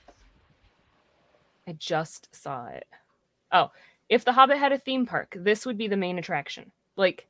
[0.08, 0.14] on.
[1.68, 2.88] I just saw it.
[3.52, 3.72] Oh,
[4.10, 6.72] if the Hobbit had a theme park, this would be the main attraction.
[6.96, 7.28] Like,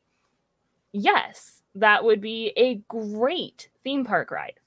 [0.92, 4.60] yes, that would be a great theme park ride,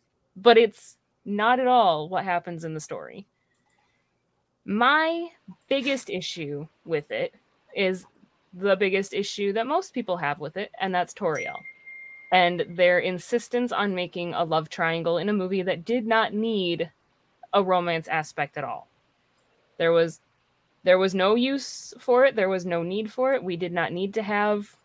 [0.42, 3.26] but it's not at all what happens in the story.
[4.64, 5.28] My
[5.68, 7.34] biggest issue with it
[7.74, 8.04] is
[8.52, 11.58] the biggest issue that most people have with it, and that's Tauriel.
[12.32, 16.90] And their insistence on making a love triangle in a movie that did not need
[17.54, 18.88] a romance aspect at all.
[19.78, 20.20] There was
[20.84, 23.42] there was no use for it, there was no need for it.
[23.42, 24.76] We did not need to have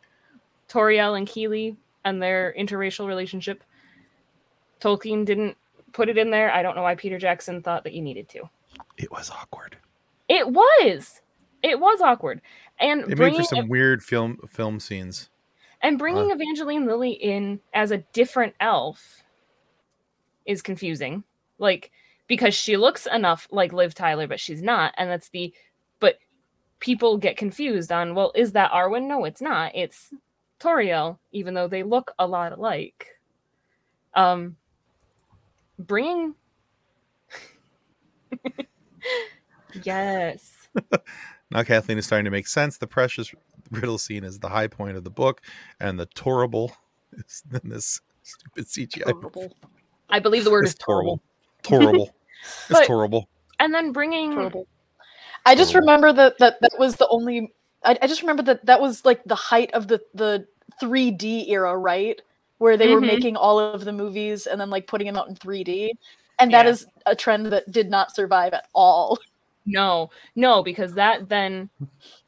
[0.67, 3.63] Tauriel and Kili and their interracial relationship.
[4.83, 5.55] Tolkien didn't
[5.93, 6.51] put it in there.
[6.51, 8.49] I don't know why Peter Jackson thought that you needed to.
[8.97, 9.77] It was awkward.
[10.27, 11.21] It was.
[11.61, 12.41] It was awkward.
[12.79, 15.29] And It made for some weird film film scenes.
[15.81, 19.23] and bringing Evangeline Lilly in as a different elf
[20.45, 21.23] is confusing.
[21.59, 21.91] Like
[22.27, 25.53] because she looks enough like Liv Tyler, but she's not, and that's the
[25.99, 26.17] but
[26.79, 29.07] people get confused on well, is that Arwen?
[29.07, 29.71] No, it's not.
[29.75, 30.11] It's
[30.59, 33.07] Tauriel, even though they look a lot alike.
[34.15, 34.55] Um,
[35.79, 36.35] bringing
[39.83, 40.67] yes,
[41.51, 42.77] Now Kathleen is starting to make sense.
[42.77, 43.33] The precious
[43.71, 45.41] riddle scene is the high point of the book,
[45.79, 46.71] and the torrible
[47.13, 49.03] is in this stupid CGI.
[49.11, 49.55] Horrible.
[50.09, 51.21] I believe the word It's is horrible.
[51.61, 52.09] Torrible.
[52.69, 53.29] But- it's horrible.
[53.59, 54.67] And then bringing Terrible.
[55.45, 55.87] I just Terrible.
[55.91, 57.53] remember that that that was the only.
[57.85, 60.45] I, I just remember that that was like the height of the the
[60.81, 62.21] 3D era, right?
[62.63, 63.07] Where they were Mhm.
[63.07, 65.91] making all of the movies and then like putting them out in 3D,
[66.39, 66.71] and that Yeah.
[66.71, 69.19] is a trend that did not survive at all.
[69.65, 71.69] No, no, because that then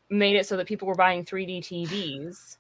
[0.09, 2.57] made it so that people were buying 3D TVs,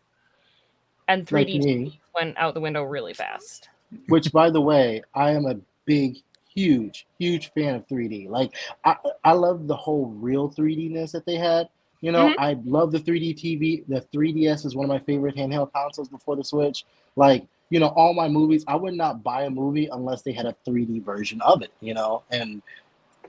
[1.07, 3.69] and 3D Like TVs went out the window really fast.
[4.07, 5.55] Which, by the way, I am a
[5.85, 6.17] big,
[6.53, 8.27] huge, huge fan of 3D.
[8.29, 8.53] Like,
[8.83, 11.69] I, I love the whole real 3D-ness that they had.
[12.01, 12.35] You know, Mhm.
[12.37, 13.85] I love the 3D TV.
[13.87, 16.85] The 3DS is one of my favorite handheld consoles before the Switch.
[17.15, 20.45] Like, you know, all my movies, I would not buy a movie unless they had
[20.45, 22.23] a 3D version of it, you know?
[22.31, 22.61] And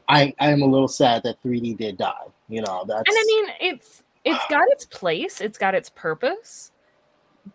[0.09, 2.27] I, I am a little sad that 3D did die.
[2.49, 3.09] You know, that's.
[3.09, 6.71] And I mean, it's it's got its place, it's got its purpose,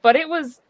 [0.02, 0.62] but it was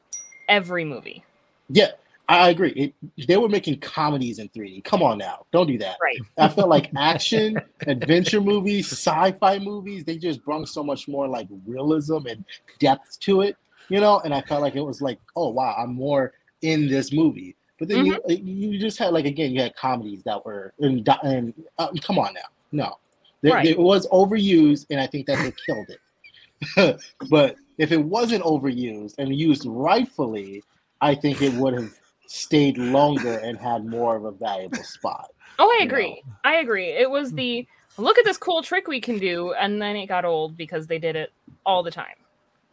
[0.47, 1.23] every movie.
[1.69, 1.91] Yeah,
[2.27, 2.71] I agree.
[2.71, 4.83] It, they were making comedies in 3D.
[4.83, 5.97] Come on now, don't do that.
[6.01, 6.19] Right.
[6.37, 7.57] I felt like action,
[7.87, 10.03] adventure movies, sci-fi movies.
[10.03, 12.43] They just brought so much more like realism and
[12.79, 13.57] depth to it,
[13.89, 14.19] you know.
[14.19, 17.55] And I felt like it was like, oh wow, I'm more in this movie.
[17.79, 21.53] But then you you just had like again, you had comedies that were and, and
[21.79, 22.97] um, come on now, no,
[23.43, 23.65] Right.
[23.65, 27.01] it was overused, and I think that what killed it.
[27.29, 30.63] but if it wasn't overused and used rightfully,
[31.01, 31.91] I think it would have
[32.27, 35.31] stayed longer and had more of a valuable spot.
[35.57, 36.21] Oh, I agree.
[36.43, 36.89] I agree.
[36.89, 37.67] It was the
[37.97, 40.99] look at this cool trick we can do, and then it got old because they
[40.99, 41.33] did it
[41.65, 42.15] all the time.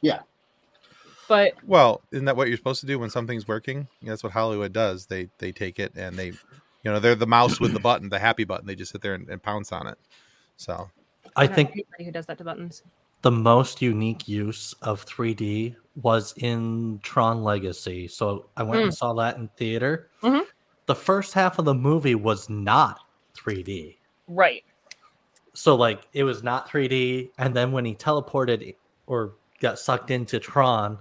[0.03, 0.21] Yeah.
[1.29, 3.87] But Well, isn't that what you're supposed to do when something's working?
[4.03, 5.07] That's what Hollywood does.
[5.07, 6.37] They they take it and they, you
[6.85, 8.67] know, they're the mouse with the button, the happy button.
[8.67, 9.99] They just sit there and, and pounce on it.
[10.57, 10.89] So
[11.37, 12.83] I don't think anybody who does that to buttons.
[13.23, 18.07] the most unique use of 3D was in Tron Legacy.
[18.09, 20.09] So I went and saw that in theater.
[20.23, 20.45] Mhm.
[20.87, 23.01] The first half of the movie was not
[23.35, 23.99] 3D.
[24.29, 24.65] Right.
[25.53, 28.75] So like it was not 3D, and then when he teleported
[29.07, 30.99] or got sucked into Tron,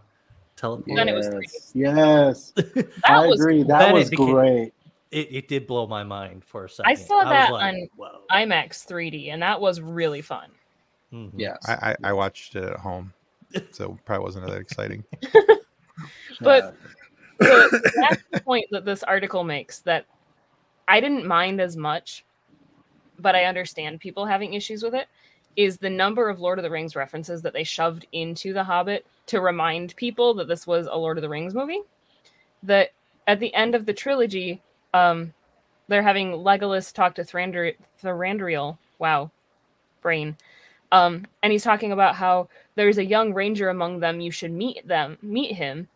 [0.57, 3.59] teleported, Then it was yes, yes, That I was agree.
[3.59, 3.67] cool.
[3.69, 4.73] That Then was became- great.
[5.11, 6.91] it, it did blow my mind for a second.
[6.91, 8.19] I saw was that like, on Whoa.
[8.31, 10.49] IMAX 3D, and that was really fun.
[11.13, 11.31] Mhm.
[11.37, 13.13] Yes, I, I, I watched it at home,
[13.71, 15.03] so probably wasn't that exciting.
[16.41, 16.75] But
[17.39, 20.05] the, that's the point that this article makes that
[20.87, 22.23] I didn't mind as much,
[23.19, 25.07] but I understand people having issues with it.
[25.55, 29.07] Is the number of Lord of the Rings references that they shoved into The Hobbit
[29.27, 31.81] to remind people that this was a Lord of the Rings movie?
[32.63, 32.91] That
[33.27, 34.61] at the end of the trilogy,
[34.93, 35.33] um,
[35.87, 38.77] they're having Legolas talk to Thranduil.
[38.99, 39.31] Wow,
[40.01, 40.35] brain.
[40.91, 44.21] Um, and he's talking about how there's a young ranger among them.
[44.21, 45.87] You should meet them, meet him,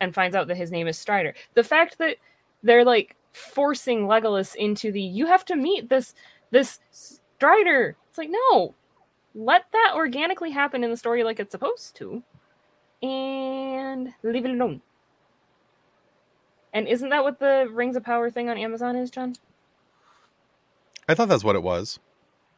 [0.00, 1.34] and finds out that his name is Strider.
[1.54, 2.16] The fact that
[2.62, 6.14] they're like forcing Legolas into the you have to meet this
[6.50, 7.96] this Strider.
[8.08, 8.74] It's like no,
[9.34, 12.22] let that organically happen in the story like it's supposed to,
[13.02, 14.80] and leave it alone.
[16.72, 19.34] And isn't that what the Rings of Power thing on Amazon is, John?
[21.08, 21.98] I thought that's what it was.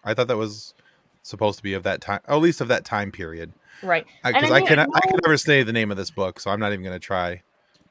[0.04, 0.74] I thought that was
[1.22, 3.52] supposed to be of that time, at least of that time period.
[3.82, 4.06] Right.
[4.24, 6.40] Because I I, mean, can I I can never say the name of this book,
[6.40, 7.42] so I'm not even going to try.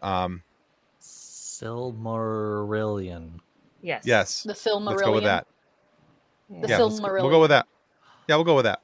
[0.01, 0.43] Um,
[1.01, 3.39] Silmarillion.
[3.81, 4.03] Yes.
[4.05, 4.85] yes, The Silmarillion.
[4.85, 5.47] let's go with that.
[6.49, 6.61] Yeah.
[6.61, 7.65] The yeah, let's go- we'll go with that.
[8.27, 8.81] Yeah, we'll go with that.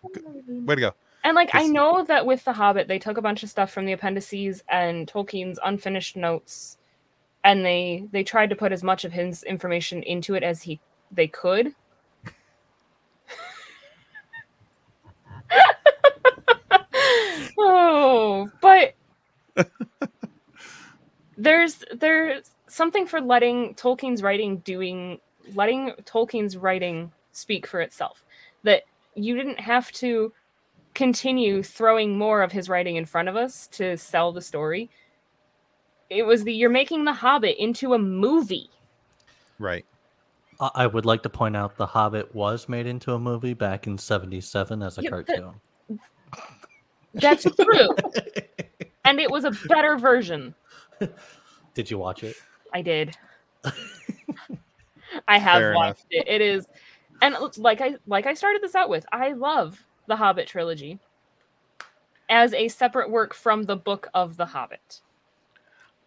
[0.48, 0.92] Way to go.
[1.26, 3.86] And like I know that with The Hobbit, they took a bunch of stuff from
[3.86, 6.78] the appendices and Tolkien's unfinished notes,
[7.44, 10.80] and they they tried to put as much of his information into it as he
[11.12, 11.74] they could.
[17.58, 18.94] oh, but
[21.40, 25.20] there's there's something for letting Tolkien's writing doing
[25.56, 28.24] letting Tolkien's writing speak for itself.
[28.62, 28.84] That
[29.16, 30.32] you didn't have to
[30.96, 34.90] continue throwing more of his writing in front of us to sell the story.
[36.10, 38.70] It was the you're making the Hobbit into a movie.
[39.60, 39.86] Right.
[40.60, 43.86] I I would like to point out The Hobbit was made into a movie back
[43.88, 45.54] in 77 as a Yeah, but- cartoon.
[47.14, 47.90] That's true.
[49.06, 50.54] and it was a better version.
[51.74, 52.36] Did you watch it?
[52.74, 53.16] I did.
[55.28, 56.28] I have Fair watched it.
[56.28, 56.68] It is
[57.22, 61.00] and like I like I started this out with, I love the Hobbit trilogy
[62.30, 65.02] as a separate work from the book of the Hobbit.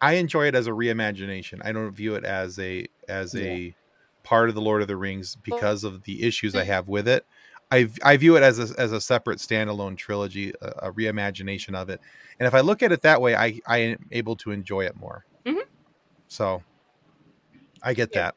[0.01, 1.59] I enjoy it as a reimagination.
[1.63, 3.75] I don't view it as a as a
[4.23, 7.25] part of the Lord of the Rings because of the issues I have with it.
[7.71, 11.89] I I view it as a as a separate standalone trilogy, a, a reimagination of
[11.89, 11.99] it.
[12.39, 14.95] And if I look at it that way, I I am able to enjoy it
[14.95, 15.25] more.
[15.45, 15.63] Mhm.
[16.27, 16.63] So
[17.83, 18.21] I get Yeah.
[18.21, 18.35] that.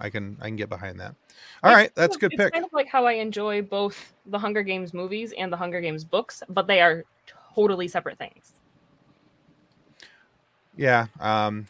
[0.00, 1.14] I can I can get behind that.
[1.62, 2.52] All right, It's that's a kind of- good it's pick.
[2.54, 6.04] kind of like how I enjoy both the Hunger Games movies and the Hunger Games
[6.04, 7.04] books, but they are
[7.54, 8.52] totally separate things.
[10.76, 11.06] Yeah.
[11.20, 11.66] Um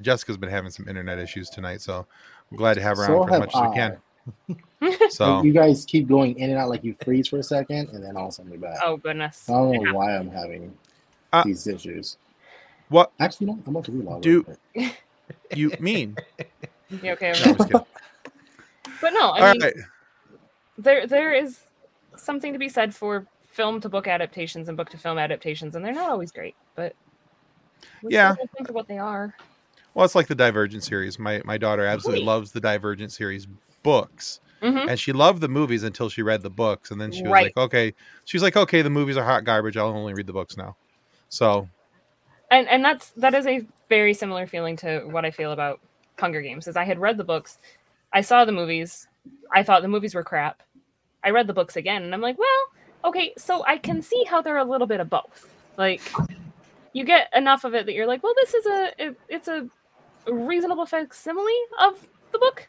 [0.00, 2.06] Jessica's been having some internet issues tonight, so
[2.50, 4.58] I'm glad to have her So on for as have much as we can.
[5.10, 8.02] So you guys keep going in and out like you freeze for a second and
[8.04, 8.78] then all of a sudden you're back.
[8.82, 9.48] Oh goodness.
[9.48, 10.76] I don't know why I'm having
[11.32, 12.16] Uh, these issues.
[12.88, 14.20] what Actually, no, I'm about to relog.
[14.22, 14.92] Do- it.
[15.54, 16.16] you mean?
[17.00, 17.32] You okay?
[17.32, 17.86] No, over I'm just kidding.
[19.00, 19.74] But no, I All mean right.
[20.78, 21.58] there there is
[22.16, 25.84] something to be said for film to book adaptations and book to film adaptations, and
[25.84, 26.94] they're not always great, but
[28.08, 28.34] Yeah.
[28.56, 29.34] think of what they are.
[29.94, 31.18] Well, it's like the Divergent series.
[31.18, 32.34] My my daughter absolutely Right.
[32.34, 33.46] loves the Divergent series
[33.82, 34.88] books, Mhm.
[34.88, 37.52] and she loved the movies until she read the books, and then she was Right.
[37.56, 39.76] like, "Okay," she's like, "Okay, the movies are hot garbage.
[39.76, 40.76] I'll only read the books now."
[41.28, 41.68] So
[42.50, 45.80] and and that's that is a very similar feeling to what I feel about
[46.22, 46.68] Hunger Games.
[46.68, 47.58] Is I had read the books,
[48.12, 49.08] I saw the movies,
[49.52, 50.62] I thought the movies were crap.
[51.24, 52.64] I read the books again, and I'm like, well,
[53.10, 55.48] okay, so I can see how they're a little bit of both.
[55.76, 56.00] Like,
[56.92, 59.68] you get enough of it that you're like, well, this is a it, it's a
[60.30, 62.68] reasonable facsimile of the book.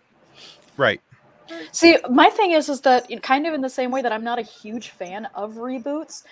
[0.78, 1.02] Right.
[1.72, 4.40] See, my thing is, is that kind of in the same way that I'm not
[4.40, 6.24] a huge fan of reboots.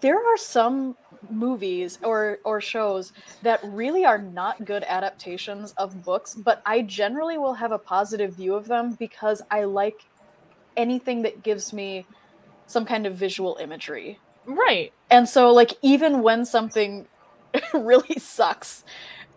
[0.00, 0.96] There are some
[1.30, 7.38] movies or or shows that really are not good adaptations of books, but I generally
[7.38, 10.04] will have a positive view of them because I like
[10.76, 12.06] anything that gives me
[12.66, 14.18] some kind of visual imagery.
[14.44, 14.92] Right.
[15.10, 17.06] And so, like, even when something
[17.74, 18.84] really sucks,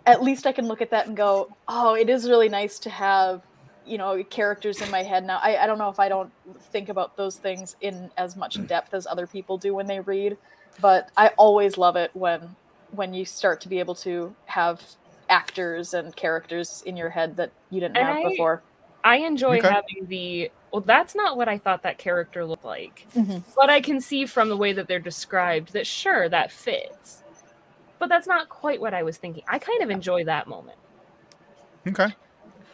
[0.06, 2.90] at least I can look at that and go, oh, it is really nice to
[2.90, 3.42] have,
[3.86, 5.40] you know, characters in my head now.
[5.42, 6.32] I, I don't know if I don't
[6.72, 10.38] think about those things in as much depth as other people do when they read,
[10.82, 12.56] but I always love it when
[12.92, 14.82] when you start to be able to have
[15.30, 18.64] actors and characters in your head that you didn't And have I- before.
[19.04, 19.70] I enjoy Okay.
[19.70, 23.08] having the well, that's not what I thought that character looked like.
[23.16, 23.44] Mhm.
[23.56, 27.24] But I can see from the way that they're described that sure that fits.
[27.98, 29.44] But that's not quite what I was thinking.
[29.48, 30.78] I kind of enjoy that moment.
[31.88, 32.14] Okay.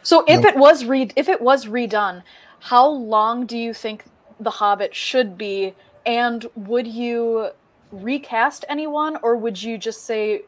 [0.06, 0.48] So if No.
[0.50, 2.22] it was re if it was redone,
[2.60, 4.04] how long do you think
[4.38, 5.74] The Hobbit should be?
[6.06, 7.50] And would you
[7.90, 10.42] recast anyone, or would you just say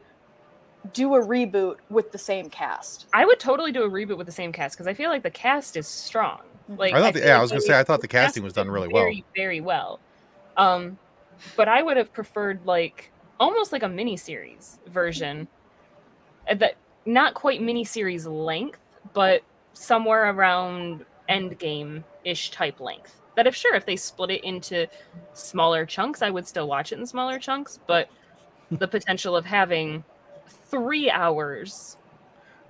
[0.94, 3.06] do a reboot with the same cast?
[3.12, 5.30] I would totally do a reboot with the same cast because I feel like the
[5.30, 6.38] cast is strong.
[6.68, 8.44] Like I thought, the, feel yeah, like I was gonna say, I thought the casting
[8.44, 9.02] was done did really well.
[9.02, 9.98] very, very well.
[10.56, 10.96] Um,
[11.56, 15.48] but I would have preferred like almost like a mini series version
[16.48, 18.78] uh, that not quite mini series length,
[19.12, 19.42] but
[19.74, 23.20] somewhere around Endgame ish type length.
[23.36, 24.86] That if sure if they split it into
[25.34, 27.78] smaller chunks, I would still watch it in smaller chunks.
[27.86, 28.08] But
[28.70, 30.02] the potential of having
[30.68, 31.96] three hours.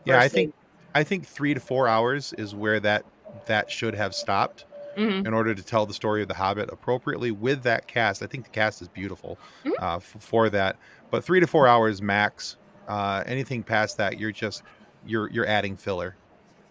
[0.05, 0.55] Yeah, I think
[0.95, 3.05] I think three to four hours is where that
[3.47, 4.65] that should have stopped
[4.97, 5.27] Mhm.
[5.27, 8.23] in order to tell the story of the Hobbit appropriately with that cast.
[8.23, 9.73] I think the cast is beautiful Mhm.
[9.81, 10.77] uh, f- for that,
[11.11, 12.57] but three to four hours max.
[12.89, 14.63] Uh, anything past that, you're just
[15.07, 16.17] you're you're adding filler.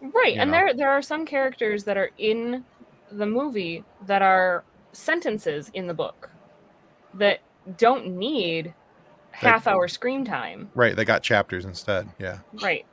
[0.02, 0.58] Right, you and know.
[0.58, 2.64] there there are some characters that are in
[3.12, 6.30] the movie that are sentences in the book
[7.14, 7.40] that
[7.78, 8.74] don't need
[9.32, 10.70] half hour screen time.
[10.76, 12.10] Right, they got chapters instead.
[12.20, 12.86] Yeah, Right.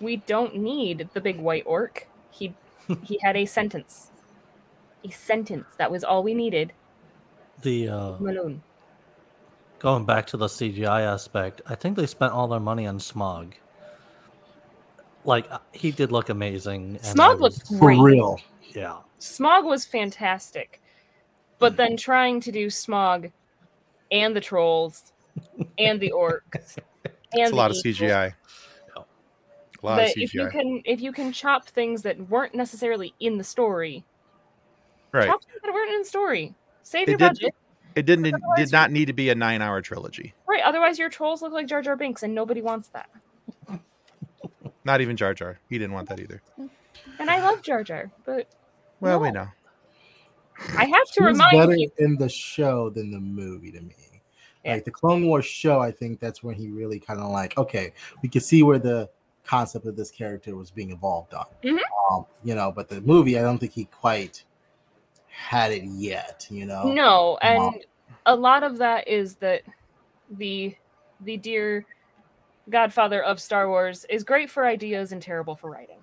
[0.00, 2.08] We don't need the big white orc.
[2.30, 2.54] He
[3.02, 4.10] he had a sentence.
[5.04, 5.66] A sentence.
[5.76, 6.72] That was all we needed.
[7.62, 8.60] The uh, Maloon.
[9.78, 13.52] going back to the CGI aspect, I think they spent all their money on Smaug.
[15.30, 16.98] Like uh, he did look amazing.
[17.02, 18.40] and I Smaug looked was- For real.
[18.74, 18.96] yeah.
[19.20, 20.82] Smaug was fantastic.
[21.58, 23.30] But then trying to do Smaug
[24.10, 25.12] and the trolls
[25.78, 28.10] and the orcs and it's a lot the of eagles.
[28.10, 28.34] CGI.
[28.96, 33.14] A lot but of if you can if you can chop things that weren't necessarily
[33.20, 34.04] in the story,
[35.12, 36.54] Right, chop things that weren't in the story.
[36.82, 37.54] Save They your did- budget.
[37.94, 40.34] it didn't it did not need to be a nine-hour trilogy.
[40.48, 43.08] Right, otherwise your trolls look like Jar Jar Binks and nobody wants that.
[44.84, 45.58] Not even Jar Jar.
[45.68, 46.40] He didn't want that either.
[47.18, 48.46] And I love Jar Jar, but
[49.00, 49.48] Well, we know.
[50.76, 53.80] I have to He was remind better you in the show than the movie to
[53.80, 53.94] me.
[54.64, 54.74] Yeah.
[54.74, 57.92] Like the Clone Wars show, I think that's when he really kind of like, okay,
[58.22, 59.08] we could see where the
[59.44, 61.46] concept of this character was being evolved on.
[61.62, 61.80] Mhm.
[62.10, 64.44] Um, you know, but the movie, I don't think he quite
[65.28, 66.46] had it yet.
[66.50, 67.74] You know, No, and Wow.
[68.26, 69.62] a lot of that is that
[70.30, 70.74] the
[71.22, 71.84] the dear
[72.70, 75.98] godfather of Star Wars is great for ideas and terrible for writing.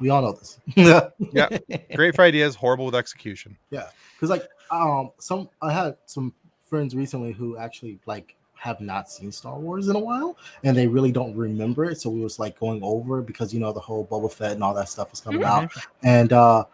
[0.00, 0.58] we all know this.
[1.32, 1.48] Yeah,
[1.94, 3.56] great for ideas, horrible with execution.
[3.70, 9.08] Yeah, because like um some i had some friends recently who actually like have not
[9.10, 12.38] seen star wars in a while and they really don't remember it so we was
[12.38, 15.20] like going over because you know the whole Boba Fett and all that stuff was
[15.20, 15.70] coming out
[16.02, 16.64] and uh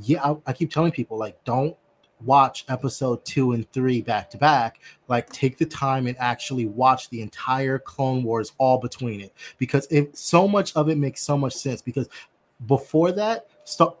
[0.00, 1.76] yeah I, I keep telling people like don't
[2.24, 7.10] watch episode two and three back to back like take the time and actually watch
[7.10, 9.32] the entire clone wars all between it.
[9.58, 12.08] Because it so much of it makes so much sense because
[12.66, 13.46] before that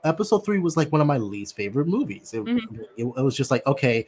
[0.04, 2.32] episode three was like one of my least favorite movies.
[2.32, 2.80] It, Mhm.
[2.96, 4.06] it, it was just like okay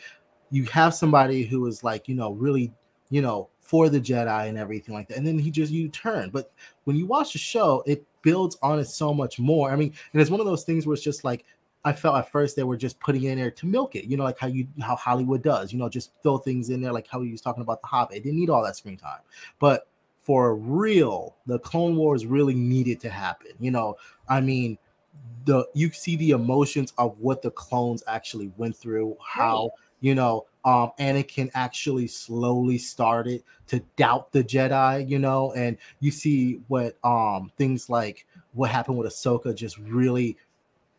[0.50, 2.72] you have somebody who is like you know really
[3.10, 6.30] you know for the jedi and everything like that and then he just you turn.
[6.30, 6.52] But
[6.84, 9.70] when you watch the show it builds on it so much more.
[9.70, 11.44] I mean and it's one of those things where it's just like
[11.86, 14.24] I felt at first they were just putting in there to milk it, you know,
[14.24, 17.20] like how you how Hollywood does, you know, just throw things in there, like how
[17.22, 18.16] he was talking about the Hobbit.
[18.16, 19.20] It didn't need all that screen time,
[19.60, 19.86] but
[20.22, 23.52] for real, the Clone Wars really needed to happen.
[23.60, 23.96] You know,
[24.28, 24.78] I mean,
[25.44, 29.70] the you see the emotions of what the clones actually went through, how
[30.00, 36.10] you know um, Anakin actually slowly started to doubt the Jedi, you know, and you
[36.10, 40.36] see what um things like what happened with Ahsoka just really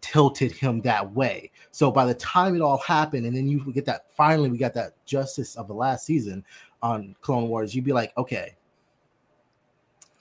[0.01, 1.51] tilted him that way.
[1.71, 4.73] So by the time it all happened, and then you get that finally we got
[4.75, 6.43] that justice of the last season
[6.81, 8.55] on Clone Wars, you'd be like, okay,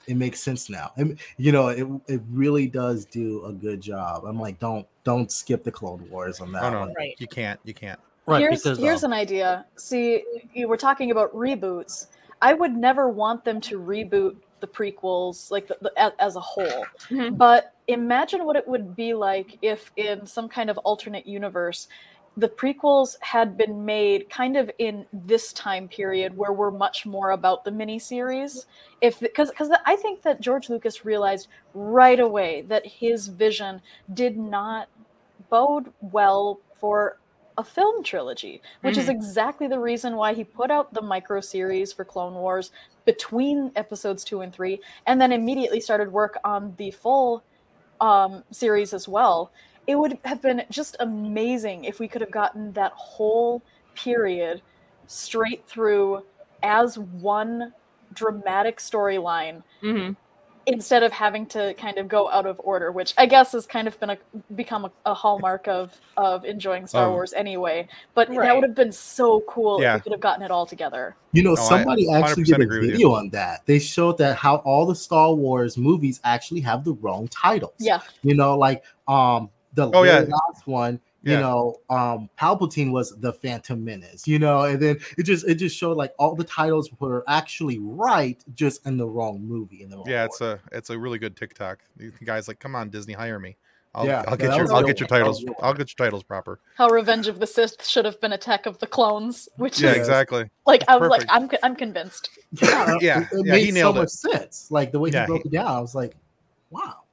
[0.07, 0.91] it makes sense now.
[0.97, 4.23] And you know, it it really does do a good job.
[4.25, 6.93] I'm like, don't don't skip the Clone Wars on that Oh no, one.
[6.95, 7.15] Right.
[7.19, 7.59] you can't.
[7.63, 7.99] You can't.
[8.25, 9.65] Right, here's because here's um, an idea.
[9.77, 10.23] See,
[10.53, 12.07] you were talking about reboots.
[12.41, 16.41] I would never want them to reboot the prequels like the, the, as, as a
[16.41, 16.85] whole.
[17.09, 17.37] Mhm.
[17.37, 21.87] But imagine what it would be like if, in some kind of alternate universe,
[22.37, 27.31] the prequels had been made kind of in this time period where we're much more
[27.31, 28.65] about the miniseries.
[29.01, 33.81] If because because I think that George Lucas realized right away that his vision
[34.13, 34.87] did not
[35.49, 37.17] bode well for
[37.57, 39.11] a film trilogy, which is hmm.
[39.11, 42.71] exactly the reason why he put out the micro series for Clone Wars
[43.03, 47.43] between episodes two and three, and then immediately started work on the full
[48.01, 49.51] um, series as well.
[49.87, 53.61] It would have been just amazing if we could have gotten that whole
[53.95, 54.61] period
[55.07, 56.23] straight through
[56.61, 57.73] as one
[58.13, 60.15] dramatic storyline Mhm.
[60.67, 63.87] Instead of having to kind of go out of order, which I guess has kind
[63.87, 64.17] of been a
[64.55, 67.87] become a, a hallmark of of enjoying Star Of- Wars anyway.
[68.13, 71.15] But that would have been so cool if we could have gotten it all together.
[71.31, 72.91] You know, No, I somebody actually did 100% a agree with you.
[72.97, 73.65] video on that.
[73.65, 77.73] They showed that how all the Star Wars movies actually have the wrong titles.
[77.79, 80.19] Yeah, You know, like um the Oh, yeah.
[80.21, 81.39] last one, you Yeah.
[81.41, 85.75] know, um Palpatine was the Phantom Menace, you know, and then it just it just
[85.77, 89.97] showed like all the titles were actually right, just in the wrong movie in the
[89.97, 90.61] wrong Yeah, it's order.
[90.71, 91.79] a it's a really good TikTok.
[91.99, 93.57] You guys like, come on, Disney, hire me.
[93.93, 95.43] I'll, Yeah, I'll get your I'll get your titles.
[95.61, 96.59] I'll get your titles proper.
[96.75, 99.97] how Revenge of the Sith should have been Attack of the Clones, which Yeah, is
[99.97, 100.49] exactly.
[100.65, 101.31] like I was perfect.
[101.31, 102.29] like I'm I'm convinced.
[102.61, 104.03] yeah, Yeah, it, it yeah, made he nailed so it.
[104.03, 104.67] much sense.
[104.69, 106.15] Like the way Yeah, he broke it down, I was like,
[106.69, 107.03] wow.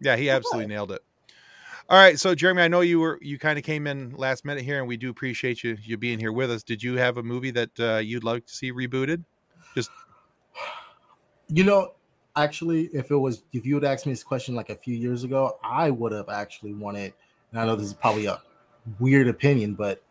[0.00, 1.02] Yeah, he absolutely nailed it.
[1.92, 4.64] All right, so Jeremy, I know you were you kind of came in last minute
[4.64, 6.62] here, and we do appreciate you you being here with us.
[6.62, 9.22] Did you have a movie that uh, you'd like to see rebooted?
[9.74, 9.90] Just
[11.48, 11.92] you know,
[12.34, 15.22] actually, if it was if you would ask me this question like a few years
[15.22, 17.12] ago, I would have actually wanted.
[17.50, 18.40] And I know this is probably a
[18.98, 20.02] weird opinion, but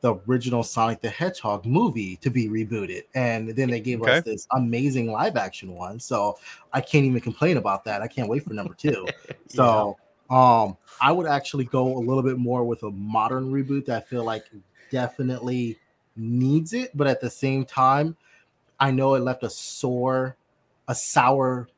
[0.00, 4.16] the original Sonic the Hedgehog movie to be rebooted, and then they gave Okay.
[4.16, 6.00] us this amazing live action one.
[6.00, 6.38] So
[6.72, 8.00] I can't even complain about that.
[8.00, 9.06] I can't wait for number two.
[9.50, 9.96] So
[10.30, 14.06] um I would actually go a little bit more with a modern reboot that I
[14.06, 14.44] feel like
[14.90, 15.78] definitely
[16.16, 18.16] needs it, but at the same time,
[18.80, 20.36] I know it left a sore,
[20.88, 21.68] a sour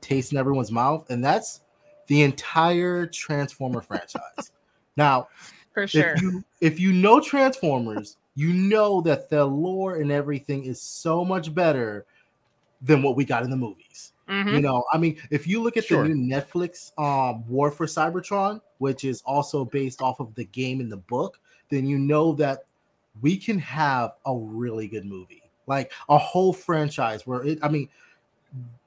[0.00, 1.60] taste in everyone's mouth, and that's
[2.06, 4.52] the entire Transformer franchise.
[4.96, 5.28] Now,
[5.72, 6.14] For sure.
[6.14, 11.24] if you if you know Transformers, you know that the lore and everything is so
[11.24, 12.06] much better
[12.82, 14.12] than what we got in the movies.
[14.28, 14.54] Mhm.
[14.56, 16.02] You know, I mean, if you look at Sure.
[16.02, 20.80] the new Netflix um War for Cybertron, which is also based off of the game
[20.80, 22.64] in the book, then you know that
[23.22, 25.42] we can have a really good movie.
[25.66, 27.88] Like a whole franchise where it I mean,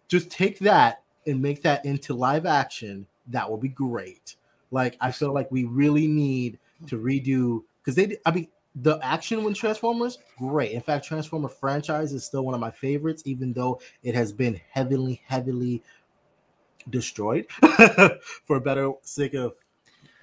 [0.07, 4.35] just take that and make that into live action, that will be great.
[4.71, 9.43] Like I feel like we really need to redo because they I mean the action
[9.43, 10.71] with Transformers, great.
[10.71, 14.59] In fact, Transformer franchise is still one of my favorites, even though it has been
[14.71, 15.83] heavily, heavily
[16.89, 17.45] destroyed
[18.45, 19.53] for a better sake of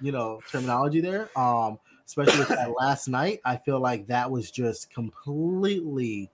[0.01, 1.29] you know terminology there.
[1.37, 6.31] Um, especially with that last night, I feel like that was just completely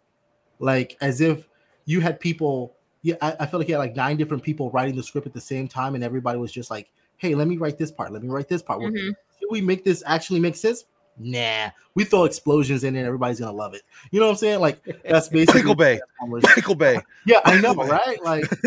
[0.59, 1.47] like as if
[1.85, 2.75] you had people.
[3.01, 5.33] Yeah, I, I feel like you had like nine different people writing the script at
[5.33, 8.13] the same time, and everybody was just like, "Hey, let me write this part.
[8.13, 8.79] Let me write this part.
[8.79, 9.13] Mhm.
[9.39, 10.85] Should we make this actually make sense?
[11.17, 13.05] Nah, we throw explosions in it.
[13.05, 13.83] Everybody's gonna love it.
[14.11, 14.59] You know what I'm saying?
[14.59, 15.99] Like that's basically Michael Bay.
[16.27, 16.99] Michael Bay.
[17.25, 18.21] Yeah, I know, right?
[18.21, 18.43] Like,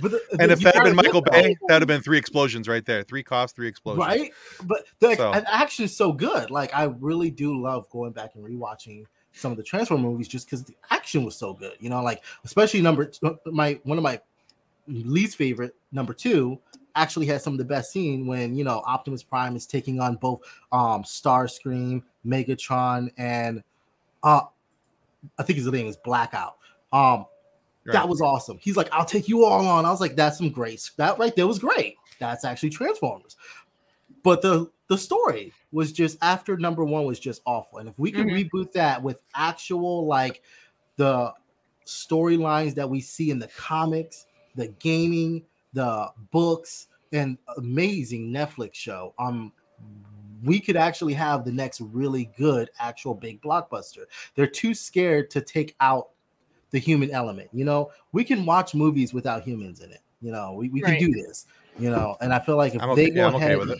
[0.00, 2.18] but the, And the- if that had been Michael Bay, that, that'd have been three
[2.18, 3.02] explosions right there.
[3.04, 4.04] Three coughs, three explosions.
[4.04, 4.32] right?
[4.64, 6.50] But the So- action is so good.
[6.50, 10.46] Like, I really do love going back and rewatching some of the Transformer movies just
[10.46, 11.74] because the action was so good.
[11.78, 13.10] You know, like especially number
[13.44, 14.20] my one of my
[14.88, 16.58] least favorite number two
[16.96, 20.16] actually has some of the best scene when you know Optimus Prime is taking on
[20.16, 20.40] both
[20.72, 23.62] um Starscream, Megatron, and
[24.24, 24.42] uh
[25.38, 26.56] I think his name is Blackout.
[26.92, 27.26] Um
[27.84, 27.92] Right.
[27.92, 28.58] that was awesome.
[28.60, 29.84] He's like, I'll take you all on.
[29.86, 30.90] I was like, that's some great.
[30.96, 31.94] That right there was great.
[32.18, 33.36] That's actually Transformers.
[34.24, 37.78] But the the story was just after number one was just awful.
[37.78, 38.50] And if we could Mhm.
[38.50, 40.42] reboot that with actual like
[40.96, 41.32] the
[41.84, 44.26] storylines that we see in the comics,
[44.56, 45.44] the gaming,
[45.76, 49.52] the books, and amazing Netflix show, I'm
[50.44, 54.04] we could actually have the next really good actual big blockbuster.
[54.34, 56.08] They're too scared to take out
[56.70, 57.48] the human element.
[57.52, 60.00] You know, we can watch movies without humans in it.
[60.20, 60.98] You know, we, we Right.
[60.98, 61.46] can do this.
[61.78, 63.58] You know, and I feel like if I'm okay- they go yeah, I'm okay ahead,
[63.58, 63.78] with it.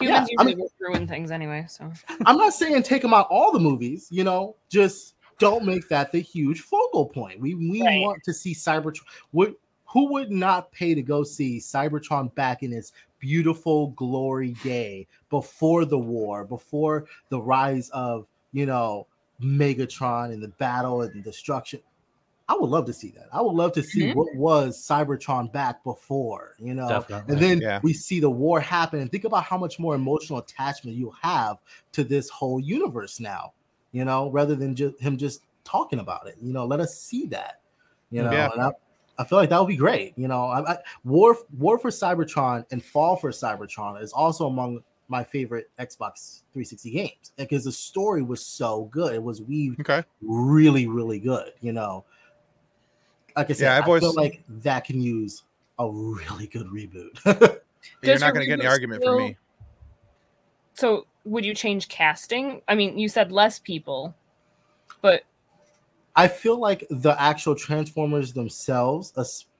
[0.00, 1.90] Humans Yeah, I usually ruin things anyway, so
[2.26, 4.08] I'm not saying take them out all the movies.
[4.10, 7.40] You know, just don't make that the huge focal point.
[7.40, 8.00] We we Right.
[8.00, 9.02] want to see Cybertron.
[9.32, 9.54] Would
[9.94, 15.86] who would not pay to go see Cybertron back in its beautiful glory day before
[15.86, 19.06] the war, before the rise of you know
[19.40, 21.80] Megatron and the battle and destruction?
[22.46, 23.28] I would love to see that.
[23.32, 24.16] I would love to see Mhm.
[24.16, 26.88] what was Cybertron back before, you know.
[26.88, 27.32] Definitely.
[27.32, 27.80] And then Yeah.
[27.82, 31.56] we see the war happen, and think about how much more emotional attachment you'll have
[31.92, 33.54] to this whole universe now,
[33.92, 36.36] you know, rather than just him just talking about it.
[36.42, 37.60] You know, let us see that,
[38.10, 38.32] you know.
[38.32, 38.50] Yeah.
[38.52, 38.72] And I,
[39.18, 40.12] I feel like that would be great.
[40.16, 44.82] You know, I, I, War War for Cybertron and Fall for Cybertron is also among
[45.08, 49.14] my favorite Xbox 360 games because the story was so good.
[49.14, 50.02] It was weaved Okay.
[50.22, 51.52] really, really good.
[51.60, 52.04] You know,
[53.36, 55.44] like I said, Yeah, I've I always- feel like that can use
[55.78, 57.10] a really good reboot.
[58.02, 59.36] You're not going to get any reboot argument from me.
[60.74, 62.62] so would you change casting?
[62.68, 64.14] I mean, you said less people,
[65.02, 65.22] but
[66.16, 69.12] I feel like the actual Transformers themselves,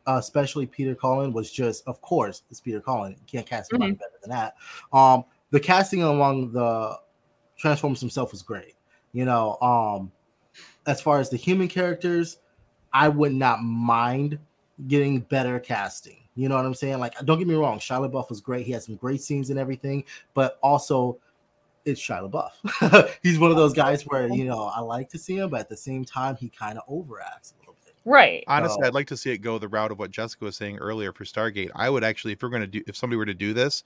[0.06, 3.12] especially Peter Cullen, was just, of course, it's Peter Cullen.
[3.12, 4.54] You can't cast anybody better than that.
[4.92, 6.98] Um, the casting among the
[7.56, 8.74] Transformers themselves was great.
[9.12, 10.12] You know, um,
[10.86, 12.38] as far as the human characters,
[12.92, 14.38] I would not mind
[14.88, 16.18] getting better casting.
[16.36, 16.98] You know what I'm saying?
[16.98, 18.66] Like, don't get me wrong, Shia LaBeouf was great.
[18.66, 21.18] He had some great scenes and everything, but also
[21.84, 23.14] it's Shia LaBeouf.
[23.22, 25.68] He's one of those guys where you know I like to see him, but at
[25.68, 27.94] the same time he kind of overacts a little bit.
[28.04, 28.42] right.
[28.46, 30.78] Honestly, So- I'd like to see it go the route of what Jessica was saying
[30.78, 31.70] earlier for Stargate.
[31.74, 33.82] I would actually, if we're going to do, if somebody were to do this,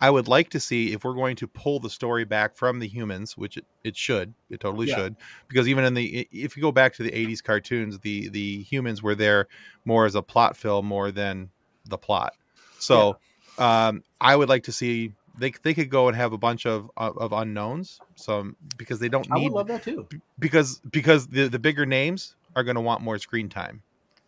[0.00, 2.88] I would like to see if we're going to pull the story back from the
[2.88, 4.96] humans, which it, it should, it totally Yeah.
[4.96, 5.16] should,
[5.48, 9.02] because even in the, if you go back to the '80s cartoons, the the humans
[9.02, 9.46] were there
[9.84, 11.50] more as a plot fill more than
[11.86, 12.32] the plot.
[12.78, 13.18] So,
[13.58, 16.90] um, I would like to see they they could go and have a bunch of
[16.96, 20.06] of, of unknowns, some because they don't I need would love that too.
[20.38, 23.82] because because the the bigger names are going to want more screen time.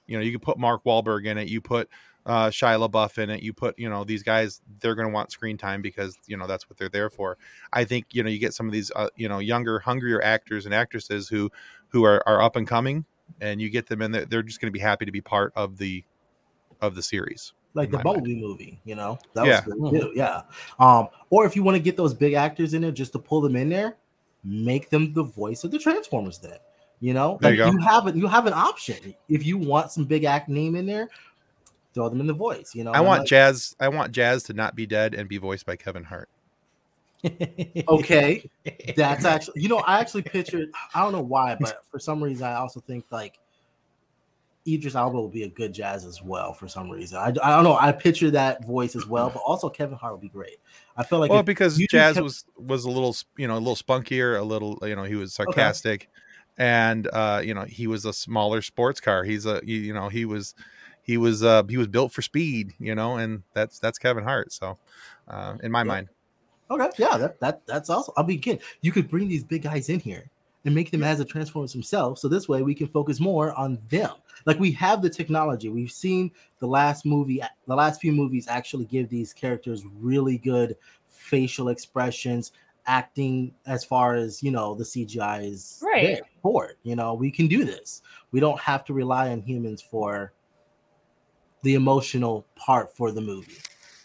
[0.06, 1.88] You know, you could put Mark Wahlberg in it, you put
[2.26, 4.60] uh, Shia LaBeouf in it, you put you know these guys.
[4.80, 7.36] They're going to want screen time because you know that's what they're there for.
[7.72, 10.64] I think you know you get some of these uh, you know younger, hungrier actors
[10.64, 11.50] and actresses who
[11.88, 13.04] who are, are up and coming,
[13.40, 14.24] and you get them in there.
[14.24, 16.04] They're just going to be happy to be part of the
[16.80, 17.52] of the series.
[17.74, 18.16] Like the in my mind.
[18.24, 19.64] Bumblebee movie, you know, that Yeah.
[19.66, 20.12] was good too.
[20.14, 20.42] Yeah.
[20.78, 23.40] Um, or if you want to get those big actors in there just to pull
[23.40, 23.96] them in there,
[24.44, 26.38] make them the voice of the Transformers.
[26.38, 26.58] Then,
[27.00, 28.14] you know, There like you you have it.
[28.14, 31.08] You have an option if you want some big act name in there.
[31.94, 32.74] Throw them in the voice.
[32.74, 33.74] You know, I And want like, Jazz.
[33.80, 36.28] I want Jazz to not be dead and be voiced by Kevin Hart.
[37.88, 38.48] okay.
[38.96, 40.70] That's actually, you know, I actually pictured.
[40.94, 43.38] I don't know why, but for some reason, I also think like
[44.66, 46.54] Idris Elba will be a good jazz as well.
[46.54, 47.76] For some reason, I, I don't know.
[47.76, 50.58] I picture that voice as well, but also Kevin Hart would be great.
[50.96, 54.38] I feel like well, because Jazz was was a little you know a little spunkier,
[54.38, 56.08] a little you know he was sarcastic,
[56.56, 59.22] and uh, you know he was a smaller sports car.
[59.24, 60.54] He's a you, you know he was
[61.02, 64.52] he was uh he was built for speed, you know, and that's that's Kevin Hart.
[64.52, 64.78] So,
[65.28, 65.88] uh, in my Yeah.
[65.88, 66.08] mind,
[66.70, 68.12] Okay, yeah, that, that that's also.
[68.16, 70.30] I mean, again, you could bring these big guys in here
[70.64, 72.20] and make them as the Transformers themselves.
[72.20, 74.12] So this way, we can focus more on them.
[74.46, 75.68] Like we have the technology.
[75.68, 80.76] We've seen the last movie, the last few movies actually give these characters really good
[81.08, 82.52] facial expressions,
[82.86, 86.16] acting as far as you know the CGI is Right.
[86.16, 86.78] there for it.
[86.82, 88.02] You know, we can do this.
[88.32, 90.32] We don't have to rely on humans for
[91.62, 93.56] the emotional part for the movie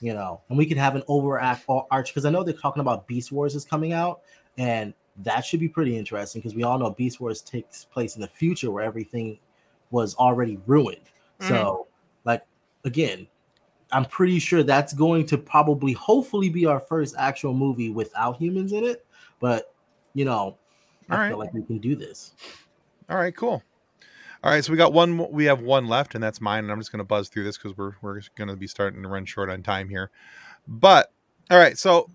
[0.02, 3.08] you know, and we can have an overact arch because I know they're talking about
[3.08, 4.22] Beast Wars is coming out,
[4.58, 8.22] and that should be pretty interesting because we all know Beast Wars takes place in
[8.22, 9.40] the future where everything
[9.92, 11.10] was already ruined.
[11.40, 11.50] Mm-hmm.
[11.50, 11.88] So,
[12.26, 12.44] like
[12.84, 13.28] again,
[13.92, 18.72] I'm pretty sure that's going to probably, hopefully, be our first actual movie without humans
[18.74, 19.06] in it.
[19.40, 19.74] But
[20.14, 20.58] you know,
[21.10, 22.34] I All feel like we can do this.
[23.10, 23.64] all right, cool.
[24.42, 25.30] All right, so we got one.
[25.32, 26.64] We have one left, and that's mine.
[26.64, 29.02] And I'm just going to buzz through this because we're we're going to be starting
[29.04, 30.12] to run short on time here.
[30.68, 31.12] But
[31.52, 32.10] all right, so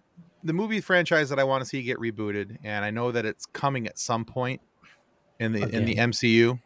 [0.44, 3.46] the movie franchise that I want to see get rebooted, and I know that it's
[3.46, 4.60] coming at some point
[5.40, 6.60] in the in the MCU.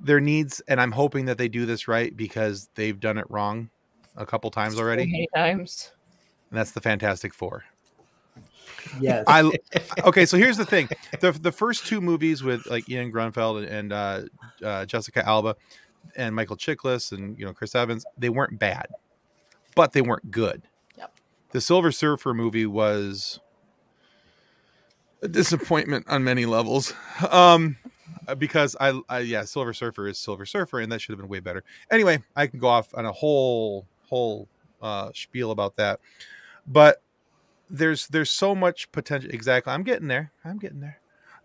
[0.00, 3.70] there needs, and I'm hoping that they do this right because they've done it wrong
[4.16, 5.92] a couple times So already, many times.
[6.50, 7.64] and that's the Fantastic Four.
[9.00, 9.24] Yes.
[9.26, 9.50] I
[10.04, 10.26] okay.
[10.26, 10.88] So here's the thing:
[11.20, 14.22] the the first two movies with like Ian Grunfeld and uh,
[14.62, 15.56] uh, Jessica Alba
[16.16, 18.88] and Michael Chiklis and you know Chris Evans, they weren't bad,
[19.74, 20.62] but they weren't good.
[21.52, 23.40] The Silver Surfer movie was
[25.22, 26.92] a disappointment on many levels.
[27.30, 27.76] Um,
[28.38, 31.40] because I, I, yeah, Silver Surfer is Silver Surfer, and that should have been way
[31.40, 31.62] better.
[31.90, 34.48] Anyway, I can go off on a whole whole
[34.80, 36.00] uh, spiel about that,
[36.66, 37.02] but
[37.70, 39.30] there's there's so much potential.
[39.32, 40.32] Exactly, I'm getting there.
[40.44, 40.98] I'm getting there.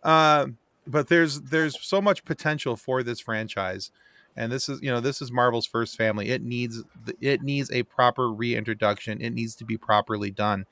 [0.03, 3.91] Um, but there's there's so much potential for this franchise
[4.37, 6.29] and this is you know this is marvel's first family.
[6.29, 6.83] It needs
[7.19, 9.21] it needs a proper reintroduction.
[9.21, 10.65] It needs to be properly done.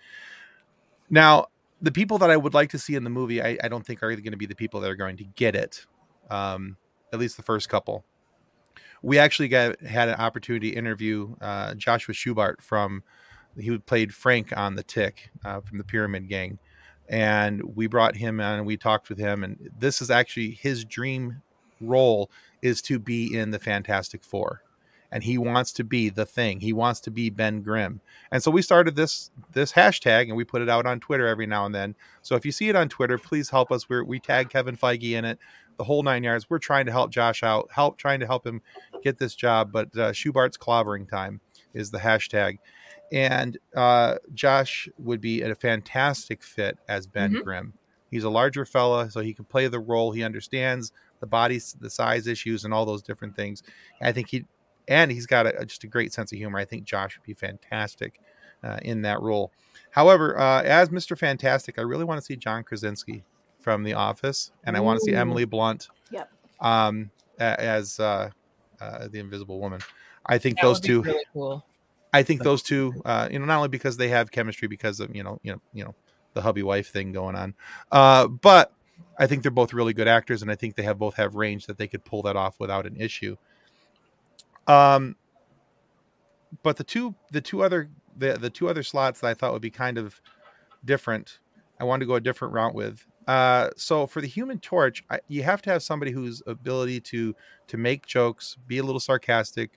[1.10, 1.48] Now
[1.82, 4.02] the people that i would like to see in the movie i, I don't think
[4.02, 5.86] are going to be the people that are going to get it
[6.30, 6.78] um,
[7.14, 8.04] at least the first couple.
[9.04, 13.04] We actually got had an opportunity to interview uh, joshua schubart from
[13.58, 16.60] he played frank on the tick uh, from the pyramid gang
[17.08, 20.84] and we brought him on and we talked with him and this is actually his
[20.86, 21.42] dream
[21.82, 22.30] role
[22.62, 24.62] is to be in the fantastic four.
[25.12, 26.60] And he wants to be the thing.
[26.60, 28.02] He wants to be ben grimm.
[28.32, 31.46] And so we started this this hashtag and we put it out on twitter every
[31.46, 31.96] now and then.
[32.22, 33.88] So if you see it on twitter please help us.
[33.88, 35.40] We're, we tag kevin feige in it
[35.78, 36.50] the whole nine yards.
[36.50, 38.62] We're trying to help josh out help trying to help him
[39.04, 41.40] get this job but uh, schubart's clobbering time
[41.74, 42.58] is the hashtag.
[43.12, 47.44] And uh, Josh would be a fantastic fit as Ben Mhm.
[47.44, 47.74] Grimm.
[48.10, 50.12] He's a larger fella, so he can play the role.
[50.12, 50.92] He understands
[51.26, 53.64] the body, the size issues, and all those different things.
[54.02, 54.46] I think he,
[54.88, 56.60] and he's got a, just a great sense of humor.
[56.60, 58.22] I think Josh would be fantastic
[58.64, 59.52] uh, in that role.
[59.90, 63.24] However, uh, as Mister Fantastic, I really want to see John Krasinski
[63.60, 66.30] from The Office, and I want to see Emily Blunt Yep.
[66.60, 67.10] um,
[67.40, 68.30] as uh,
[68.80, 69.82] uh, the Invisible Woman.
[70.26, 71.02] I think That those two.
[71.02, 71.66] really cool.
[72.14, 75.14] I think those two, uh, you know, not only because they have chemistry, because of
[75.16, 75.96] you know, you know, you know,
[76.34, 77.56] the hubby wife thing going on,
[77.92, 78.72] uh, but
[79.18, 81.68] I think they're both really good actors, and I think they have both have range
[81.68, 83.36] that they could pull that off without an issue.
[84.68, 85.16] Um,
[86.64, 89.62] but the two, the two other, the the two other slots that I thought would
[89.62, 90.22] be kind of
[90.84, 91.40] different,
[91.80, 93.06] I wanted to go a different route with.
[93.28, 97.36] Uh, so for the Human Torch, I, you have to have somebody whose ability to
[97.68, 99.72] to make jokes, be a little sarcastic,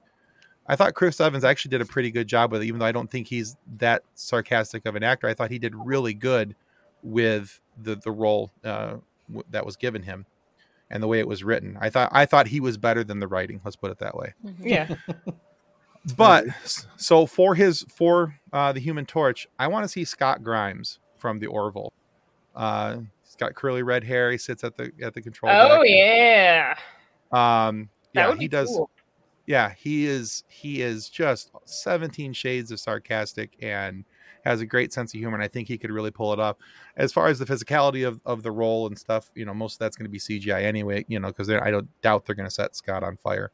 [0.68, 2.92] I thought Chris Evans actually did a pretty good job with it, even though I
[2.92, 5.26] don't think he's that sarcastic of an actor.
[5.26, 6.54] I thought he did really good
[7.02, 8.96] with the the role uh,
[9.28, 10.26] w- that was given him
[10.90, 11.76] and the way it was written.
[11.80, 13.60] I thought I thought he was better than the writing.
[13.64, 14.34] Let's put it that way.
[14.60, 14.94] Yeah.
[16.16, 16.46] But
[16.96, 21.38] so for his for uh, the Human Torch, I want to see Scott Grimes from
[21.38, 21.92] the Orville.
[22.56, 24.30] Uh, he's got curly red hair.
[24.30, 25.52] He sits at the at the control.
[25.54, 25.88] Oh deck.
[25.90, 26.74] yeah.
[27.30, 28.88] Um, That yeah, he does cool.
[29.44, 34.04] yeah he is he is just 17 shades of sarcastic and
[34.48, 36.56] has a great sense of humor and i think he could really pull it off.
[36.96, 39.78] As far as the physicality of, of the role and stuff you know most of
[39.80, 42.54] that's going to be cgi anyway you know because i don't doubt they're going to
[42.54, 43.50] set scott on fire.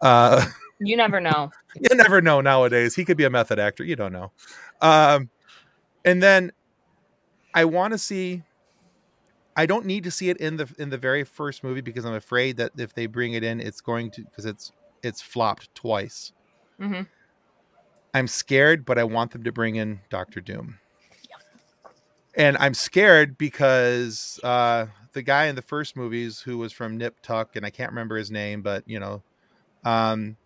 [0.00, 0.44] Uh
[0.80, 1.50] You never know.
[1.76, 2.96] you never know nowadays.
[2.96, 4.32] He could be a method actor you don't know.
[4.80, 5.30] Um
[6.04, 6.52] and then
[7.54, 8.42] i want to see
[9.56, 12.14] i don't need to see it in the in the very first movie because i'm
[12.14, 14.72] afraid that if they bring it in it's going to because it's
[15.02, 16.32] it's flopped twice.
[16.78, 17.02] Hmm
[18.14, 20.78] i'm scared but i want them to bring in dr doom.
[22.36, 27.16] And i'm scared because uh the guy in the first movies who was from nip
[27.22, 29.22] tuck and i can't remember his name but you know
[29.84, 30.36] um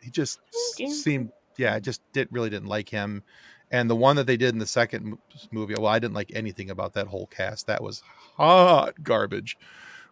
[0.00, 0.40] he just
[0.74, 0.86] Okay.
[0.90, 3.22] seemed yeah i just did really didn't like him.
[3.70, 5.18] And the one that they did in the second
[5.50, 7.66] movie well i didn't like anything about that whole cast.
[7.66, 8.02] That was
[8.36, 9.58] hot garbage.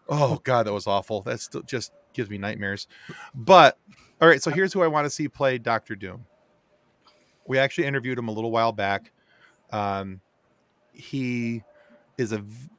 [0.09, 1.21] Oh god that was awful.
[1.21, 2.87] That still just gives me nightmares.
[3.33, 3.77] But
[4.21, 6.25] all right so here's who i want to see play dr doom
[7.47, 9.11] we actually interviewed him a little while back
[9.71, 10.21] um,
[10.93, 11.63] he
[12.17, 12.69] is a v-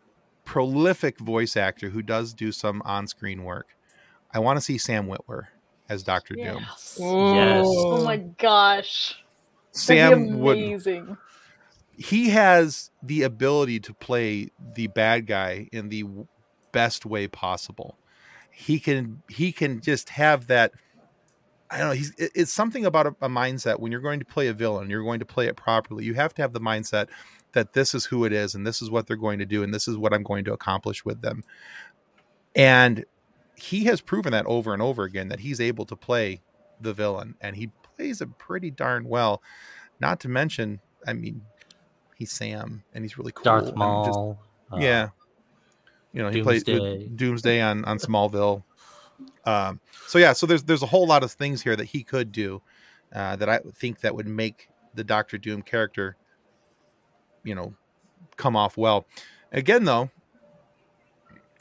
[0.45, 3.77] prolific voice actor who does do some on-screen work
[4.33, 5.45] i want to see sam witwer
[5.89, 6.97] as dr doom Yes.
[7.01, 7.67] Yes.
[7.67, 9.23] Oh my gosh.
[9.73, 11.17] That'd sam would amazing.
[11.93, 16.27] he has the ability to play the bad guy in the w-
[16.73, 17.97] best way possible.
[18.51, 20.73] He can he can just have that.
[21.71, 21.95] I don't know.
[21.95, 24.89] He's it- it's something about a, a mindset when you're going to play a villain,
[24.91, 26.05] you're going to play it properly.
[26.05, 27.09] You have to have the mindset
[27.53, 29.73] that this is who it is, and this is what they're going to do, and
[29.73, 31.43] this is what I'm going to accomplish with them.
[32.55, 33.05] And
[33.57, 36.43] he has proven that over and over again that he's able to play
[36.81, 39.43] the villain, and he plays it pretty darn well.
[40.01, 41.43] Not to mention, I mean,
[42.17, 43.45] he's Sam, and he's really cool.
[43.45, 44.19] Darth and just-
[44.73, 45.09] uh, yeah,
[46.13, 47.07] you know, he Doomsday.
[47.17, 48.63] Doomsday on on Smallville.
[49.45, 52.33] Um, so yeah, so there's there's a whole lot of things here that he could
[52.33, 52.63] do
[53.15, 56.17] uh, that I think that would make the Doctor Doom character,
[57.45, 57.75] you know,
[58.37, 59.07] come off well.
[59.53, 60.11] Again, though,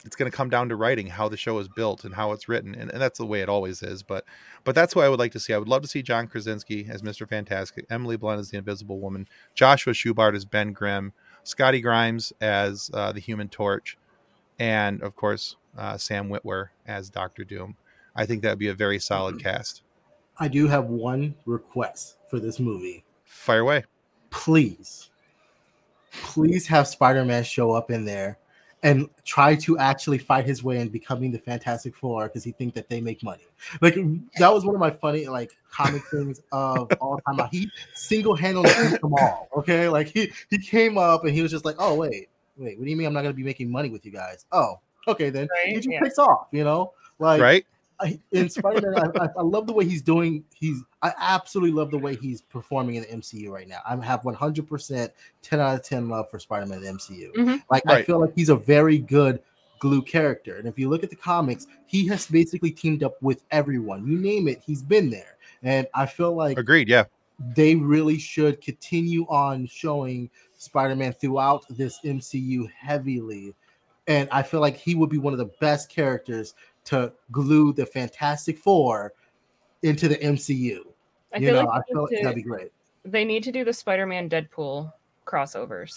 [0.04, 2.48] it's going to come down to writing how the show is built and how it's
[2.48, 4.24] written and, and that's the way it always is but
[4.64, 6.86] but that's what i would like to see i would love to see john krasinski
[6.88, 11.80] as mr fantastic emily blunt as the invisible woman joshua schubart as ben grimm scotty
[11.80, 13.98] grimes as uh, the human torch
[14.58, 17.74] and of course uh, sam witwer as dr doom
[18.14, 19.82] i think that would be a very solid cast
[20.40, 23.04] I do have one request for this movie.
[23.24, 23.84] fire away
[24.30, 25.08] Please,
[26.12, 28.38] please have Spider Man show up in there
[28.82, 32.74] and try to actually fight his way in becoming the Fantastic Four because he think
[32.74, 33.46] that they make money.
[33.80, 33.94] Like
[34.38, 37.48] that was one of my funny like comic things of all time.
[37.50, 39.48] He single handedly beat them all.
[39.56, 42.84] Okay, like he he came up and he was just like, oh wait, wait, what
[42.84, 44.44] do you mean I'm not gonna be making money with you guys?
[44.52, 44.78] Oh,
[45.08, 45.48] okay then.
[45.50, 46.00] Right, He just yeah.
[46.00, 46.48] takes off.
[46.52, 47.66] You know, like right
[48.00, 50.44] I, in Spider-Man, I, I, I love the way he's doing.
[50.54, 53.80] He's I absolutely love the way he's performing in the MCU right now.
[53.86, 55.10] I have 100%
[55.42, 57.32] 10 out of 10 love for Spider-Man in the MCU.
[57.34, 57.62] Mhm.
[57.70, 59.40] Like I feel like he's a very good
[59.80, 60.56] glue character.
[60.56, 64.06] And if you look at the comics, he has basically teamed up with everyone.
[64.06, 65.36] You name it, he's been there.
[65.62, 67.04] And I feel like agreed yeah
[67.54, 73.54] they really should continue on showing Spider-Man throughout this MCU heavily.
[74.08, 76.54] And I feel like he would be one of the best characters
[76.86, 79.12] to glue the Fantastic Four
[79.82, 80.80] into the MCU.
[81.32, 82.72] I you feel know, like I feel like to- that'd be great.
[83.04, 84.92] they need to do the Spider-Man Deadpool
[85.26, 85.92] crossovers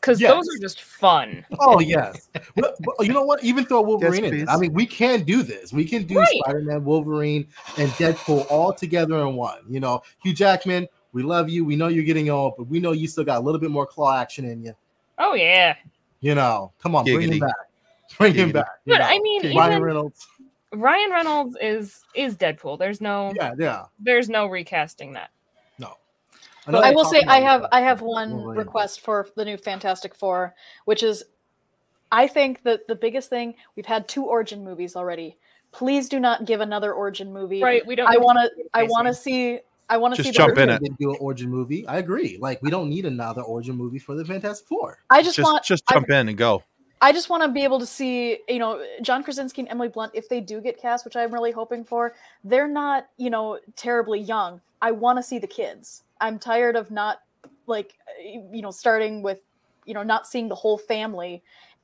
[0.00, 0.32] because Yes.
[0.34, 1.44] those are just fun.
[1.60, 2.28] Oh yes.
[2.56, 3.42] but, but you know what?
[3.42, 4.30] Even throw Wolverine in.
[4.30, 4.46] please.
[4.50, 5.72] I mean, we can do this.
[5.72, 6.28] We can do Right.
[6.44, 7.48] Spider-Man, Wolverine,
[7.78, 9.60] and Deadpool all together in one.
[9.66, 11.64] You know, Hugh Jackman, we love you.
[11.64, 13.86] We know you're getting old, but we know you still got a little bit more
[13.86, 14.74] claw action in you.
[15.18, 15.74] Oh yeah,
[16.20, 17.54] You know, come on, bring him back.
[18.18, 18.66] Bring him back.
[18.84, 19.06] you but know.
[19.06, 20.26] I mean, Ryan even Reynolds.
[20.72, 22.78] Ryan Reynolds is is Deadpool.
[22.78, 23.84] There's no Yeah, yeah.
[23.98, 25.30] there's no recasting that.
[25.78, 25.94] No.
[26.66, 28.36] But I will say I have I have Wolverine.
[28.42, 30.54] one request for the new Fantastic Four,
[30.84, 31.24] which is
[32.12, 35.36] I think that the biggest thing we've had two origin movies already.
[35.72, 37.62] Please do not give another origin movie.
[37.62, 37.84] Right?
[37.86, 38.08] We don't.
[38.08, 38.68] I want to to.
[38.72, 40.82] I want to see I want to Just see jump the in it.
[40.98, 41.86] do an origin movie.
[41.86, 42.38] I agree.
[42.40, 44.98] Like we don't need another origin movie for the Fantastic Four.
[45.10, 46.62] I just, just want just I- jump in and go
[47.02, 50.12] I just want to be able to see, you know, John Krasinski and Emily Blunt,
[50.14, 54.18] if they do get cast, which I'm really hoping for, they're not, you know, terribly
[54.18, 54.62] young.
[54.80, 56.04] I want to see the kids.
[56.22, 57.20] I'm tired of not,
[57.66, 57.92] like,
[58.24, 59.40] you know, starting with,
[59.84, 61.42] you know, not seeing the whole family.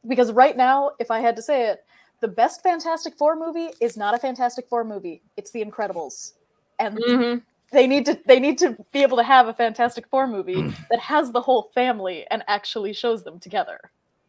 [0.09, 1.85] Because right now, if I had to say it,
[2.21, 5.21] the best Fantastic Four movie is not a Fantastic Four movie.
[5.37, 6.33] It's The Incredibles.
[6.79, 7.43] And Mhm.
[7.73, 11.01] They need to they need to be able to have a Fantastic Four movie that
[11.01, 13.81] has the whole family and actually shows them together.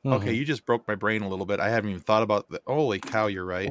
[0.06, 0.36] okay mm-hmm.
[0.36, 3.00] you just broke my brain a little bit i haven't even thought about the holy
[3.00, 3.70] cow you're right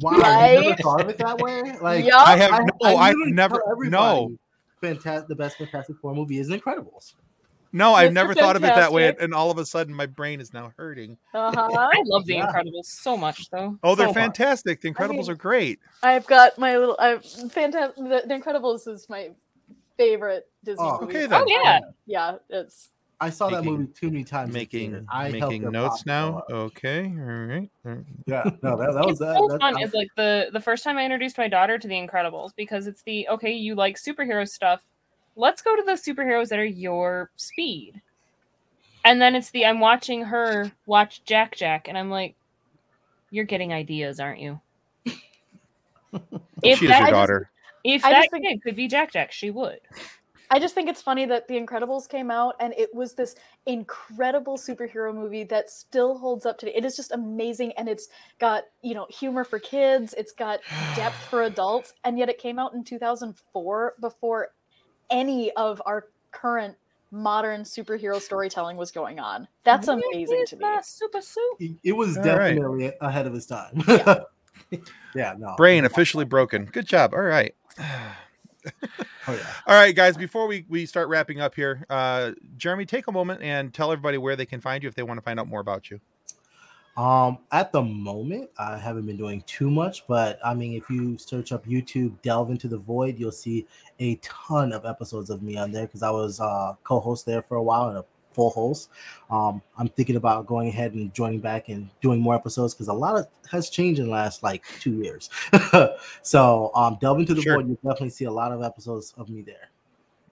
[0.00, 1.62] Wow, you never thought of it that way?
[1.80, 2.26] Like Yup.
[2.26, 2.50] i have
[2.82, 4.36] no i've literally never no
[4.84, 7.14] Fantastic, the best Fantastic Four movie is Incredibles.
[7.74, 8.14] No i've Mr.
[8.14, 10.72] never thought of it that way and all of a sudden my brain is now
[10.78, 11.68] hurting Uh-huh.
[11.92, 12.46] I love The Yeah.
[12.50, 13.78] Incredibles so much, though.
[13.82, 14.22] oh they're So much.
[14.22, 16.96] fantastic the incredibles mean- are great I've got my little.
[16.98, 17.96] I've fantastic.
[17.96, 19.30] The, the Incredibles is my
[19.96, 21.16] favorite Disney Oh, movie.
[21.16, 21.42] okay then.
[21.42, 22.36] Oh yeah, yeah.
[22.50, 24.52] It's I saw that movie too many times.
[24.52, 25.06] making.
[25.10, 28.04] I helped making notes now okay all right all right.
[28.26, 29.36] Yeah, no, that, that was it's that.
[29.38, 29.76] so that- fun.
[29.76, 32.86] I- Is like the the first time I introduced my daughter to The Incredibles because
[32.86, 34.82] it's the okay, you like superhero stuff.
[35.36, 38.00] Let's go to the superheroes that are your speed.
[39.04, 42.36] And then it's the I'm watching her watch Jack Jack, and I'm like,
[43.30, 44.60] you're getting ideas, aren't you?
[46.62, 47.50] if she is that, your I just- daughter
[47.82, 49.80] if I that just think- kid could be Jack Jack, she would.
[50.50, 53.34] I just think it's funny that The Incredibles came out and it was this
[53.66, 56.72] incredible superhero movie that still holds up today.
[56.76, 58.08] It is just amazing and it's
[58.38, 60.60] got, you know, humor for kids, it's got
[60.96, 64.48] depth for adults, and yet it came out in 2004 before
[65.10, 66.76] any of our current
[67.10, 69.46] modern superhero storytelling was going on.
[69.62, 70.66] That's Where amazing is to me.
[70.82, 71.54] super suit.
[71.60, 72.54] it, it was All right.
[72.54, 73.82] definitely ahead of its time.
[73.86, 74.20] Yeah.
[75.14, 75.54] yeah, no.
[75.56, 77.54] brain officially broken good job all right
[79.26, 79.38] Oh, yeah.
[79.66, 83.42] all right guys before we we start wrapping up here uh jeremy take a moment
[83.42, 85.60] and tell everybody where they can find you if they want to find out more
[85.60, 86.00] about you
[86.96, 91.18] Um, at the moment, I haven't been doing too much, but I mean, if you
[91.18, 93.66] search up YouTube, delve into the void, you'll see
[93.98, 97.56] a ton of episodes of me on there because I was uh, co-host there for
[97.56, 98.90] a while and a full host.
[99.30, 102.92] Um, I'm thinking about going ahead and joining back and doing more episodes because a
[102.92, 105.30] lot of has changed in the last like two years.
[106.22, 107.56] so, um, delve into the Sure.
[107.56, 109.70] void, you'll definitely see a lot of episodes of me there.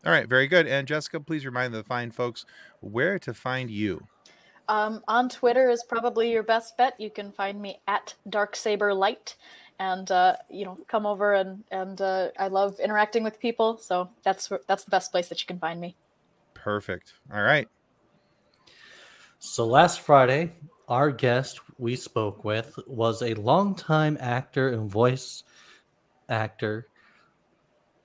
[0.04, 2.44] all right very good and jessica please remind the fine folks
[2.80, 4.08] where to find you
[4.68, 6.94] Um, on Twitter is probably your best bet.
[6.98, 9.34] You can find me at DarkSaberLight,
[9.78, 13.78] and uh, you know, come over and and uh, I love interacting with people.
[13.78, 15.96] So that's that's the best place that you can find me.
[16.54, 17.68] perfect all right
[19.38, 20.52] So last Friday,
[20.88, 25.42] our guest we spoke with was a longtime actor and voice
[26.28, 26.86] actor,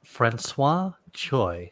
[0.04, 1.66] Francois Chau.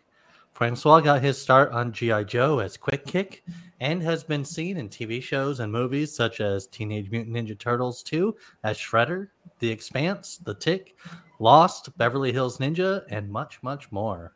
[0.55, 2.23] Francois got his start on G.I.
[2.23, 3.43] Joe as Quick Kick
[3.81, 8.01] and has been seen in TV shows and movies such as Teenage Mutant Ninja Turtles
[8.03, 8.33] 2
[8.63, 9.27] as Shredder,
[9.59, 10.95] The Expanse, The Tick,
[11.39, 14.34] Lost, Beverly Hills Ninja, and much, much more.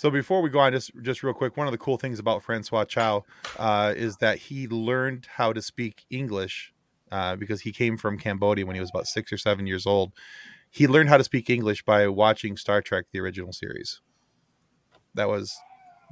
[0.00, 2.42] So before we go on, just just real quick, one of the cool things about
[2.42, 3.22] Francois Chau
[3.58, 6.72] uh, is that he learned how to speak English
[7.12, 10.12] uh, because he came from Cambodia when he was about six or seven years old.
[10.70, 14.00] He learned how to speak English by watching Star Trek: The Original Series.
[15.12, 15.54] That was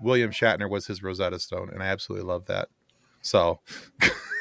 [0.02, 2.68] William Shatner was his Rosetta Stone, and I absolutely love that.
[3.22, 3.60] So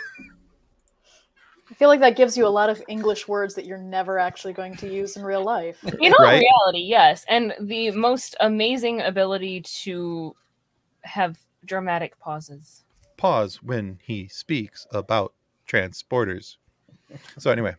[1.69, 4.53] I feel like that gives you a lot of English words that you're never actually
[4.53, 5.77] going to use in real life.
[5.99, 7.25] You know, reality, yes.
[7.27, 10.35] And the most amazing ability to
[11.01, 12.83] have dramatic pauses.
[13.17, 15.33] pause when he speaks about
[15.67, 16.55] transporters.
[17.37, 17.75] So anyway,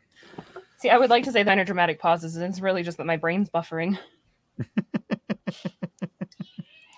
[0.78, 3.16] See, I would like to say minor dramatic pauses, and it's really just that my
[3.16, 3.98] brain's buffering.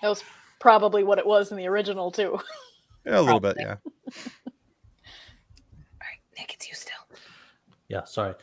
[0.01, 0.23] That was
[0.59, 2.39] probably what it was in the original too.
[3.05, 3.75] yeah, a little bit, yeah.
[3.83, 3.91] All
[5.99, 6.95] right, Nick, it's you still.
[7.91, 8.35] Yeah, sorry.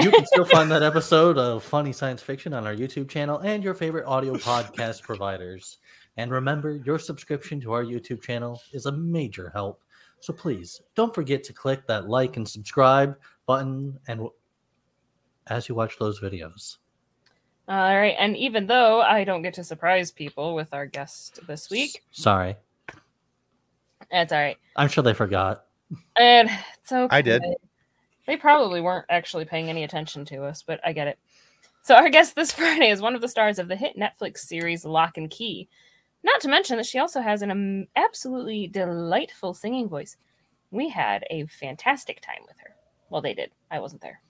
[0.00, 3.64] You can still find that episode of Funny Science Fiction on our YouTube channel and
[3.64, 5.78] your favorite audio podcast providers.
[6.16, 9.82] And remember, your subscription to our YouTube channel is a major help.
[10.20, 13.16] So please don't forget to click that like and subscribe
[13.46, 14.32] button and w-
[15.48, 16.76] as you watch those videos.
[17.68, 21.70] All right, and even though I don't get to surprise people with our guest this
[21.70, 22.54] week, S- Sorry.
[24.12, 24.56] that's all right.
[24.76, 25.64] I'm sure they forgot.
[26.16, 26.48] And
[26.80, 27.16] it's okay.
[27.16, 27.42] I did.
[28.26, 31.18] They probably weren't actually paying any attention to us, but I get it.
[31.82, 34.84] So our guest this Friday is one of the stars of the hit Netflix series
[34.84, 35.68] Locke and Key.
[36.24, 40.16] Not to mention that she also has an absolutely delightful singing voice.
[40.72, 42.74] We had a fantastic time with her.
[43.10, 43.52] Well, they did.
[43.70, 44.20] I wasn't there.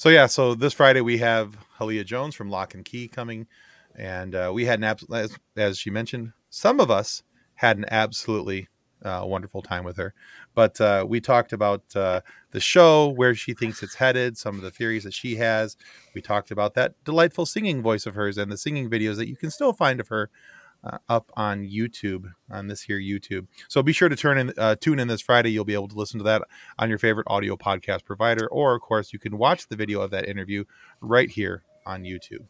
[0.00, 3.46] So yeah, so this Friday we have Hallea Jones from Locke and Key coming,
[3.94, 7.22] and uh, we had an abs- as, as she mentioned, some of us
[7.56, 8.68] had an absolutely
[9.04, 10.14] uh, wonderful time with her.
[10.54, 14.62] But uh, we talked about uh, the show, where she thinks it's headed, some of
[14.62, 15.76] the theories that she has.
[16.14, 19.36] We talked about that delightful singing voice of hers and the singing videos that you
[19.36, 20.30] can still find of her
[20.84, 23.46] uh, up on YouTube on this here YouTube.
[23.68, 25.50] So be sure to turn in, uh, tune in this Friday.
[25.50, 26.42] You'll be able to listen to that
[26.78, 30.10] on your favorite audio podcast provider, or of course, you can watch the video of
[30.10, 30.64] that interview
[31.00, 32.44] right here on YouTube.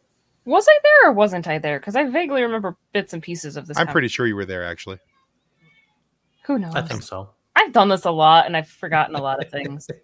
[0.45, 1.79] Was I there or wasn't I there?
[1.79, 3.77] Because I vaguely remember bits and pieces of this.
[3.77, 4.99] I'm con- pretty sure you were there, actually.
[6.45, 6.73] Who knows?
[6.73, 7.29] I think so.
[7.55, 9.87] I've done this a lot and I've forgotten a lot of things.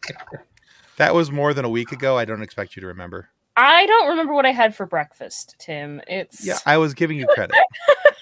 [0.97, 2.17] That was more than a week ago.
[2.17, 3.29] I don't expect you to remember.
[3.55, 6.01] I don't remember what I had for breakfast, Tim.
[6.07, 7.55] It's Yeah, I was giving you credit.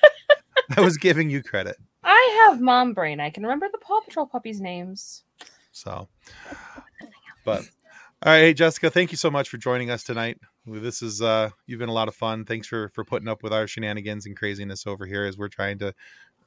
[0.77, 1.77] I was giving you credit.
[2.03, 3.19] I have mom brain.
[3.19, 5.23] I can remember the Paw Patrol puppies' names.
[5.71, 6.07] So,
[7.43, 7.63] but
[8.23, 10.39] all right, hey Jessica, thank you so much for joining us tonight.
[10.65, 12.45] This is uh, you've been a lot of fun.
[12.45, 15.77] Thanks for for putting up with our shenanigans and craziness over here as we're trying
[15.79, 15.93] to,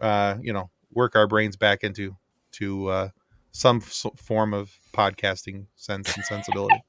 [0.01, 2.17] uh, you know, work our brains back into
[2.53, 3.09] to uh,
[3.53, 6.83] some s- form of podcasting sense and sensibility.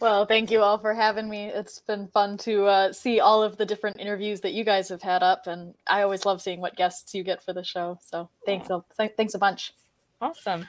[0.00, 1.46] Well, thank you all for having me.
[1.46, 5.02] It's been fun to uh, see all of the different interviews that you guys have
[5.02, 7.98] had up, and I always love seeing what guests you get for the show.
[8.04, 9.72] So thanks, a- th- thanks a bunch.
[10.20, 10.66] Awesome.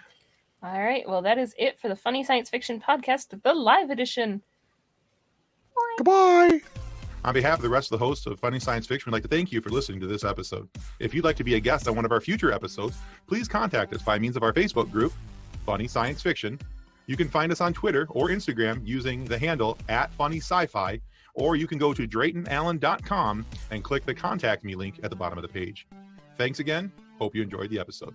[0.63, 1.07] All right.
[1.07, 4.41] Well, that is it for the Funny Science Fiction Podcast, the live edition.
[5.97, 6.61] Goodbye.
[7.25, 9.29] On behalf of the rest of the hosts of Funny Science Fiction, we'd like to
[9.29, 10.67] thank you for listening to this episode.
[10.99, 13.93] If you'd like to be a guest on one of our future episodes, please contact
[13.93, 15.13] us by means of our Facebook group,
[15.65, 16.59] Funny Science Fiction.
[17.07, 20.99] You can find us on Twitter or Instagram using the handle at Funny Sci-Fi,
[21.35, 25.37] or you can go to DraytonAllen.com and click the contact me link at the bottom
[25.37, 25.87] of the page.
[26.37, 26.91] Thanks again.
[27.17, 28.13] Hope you enjoyed the episode.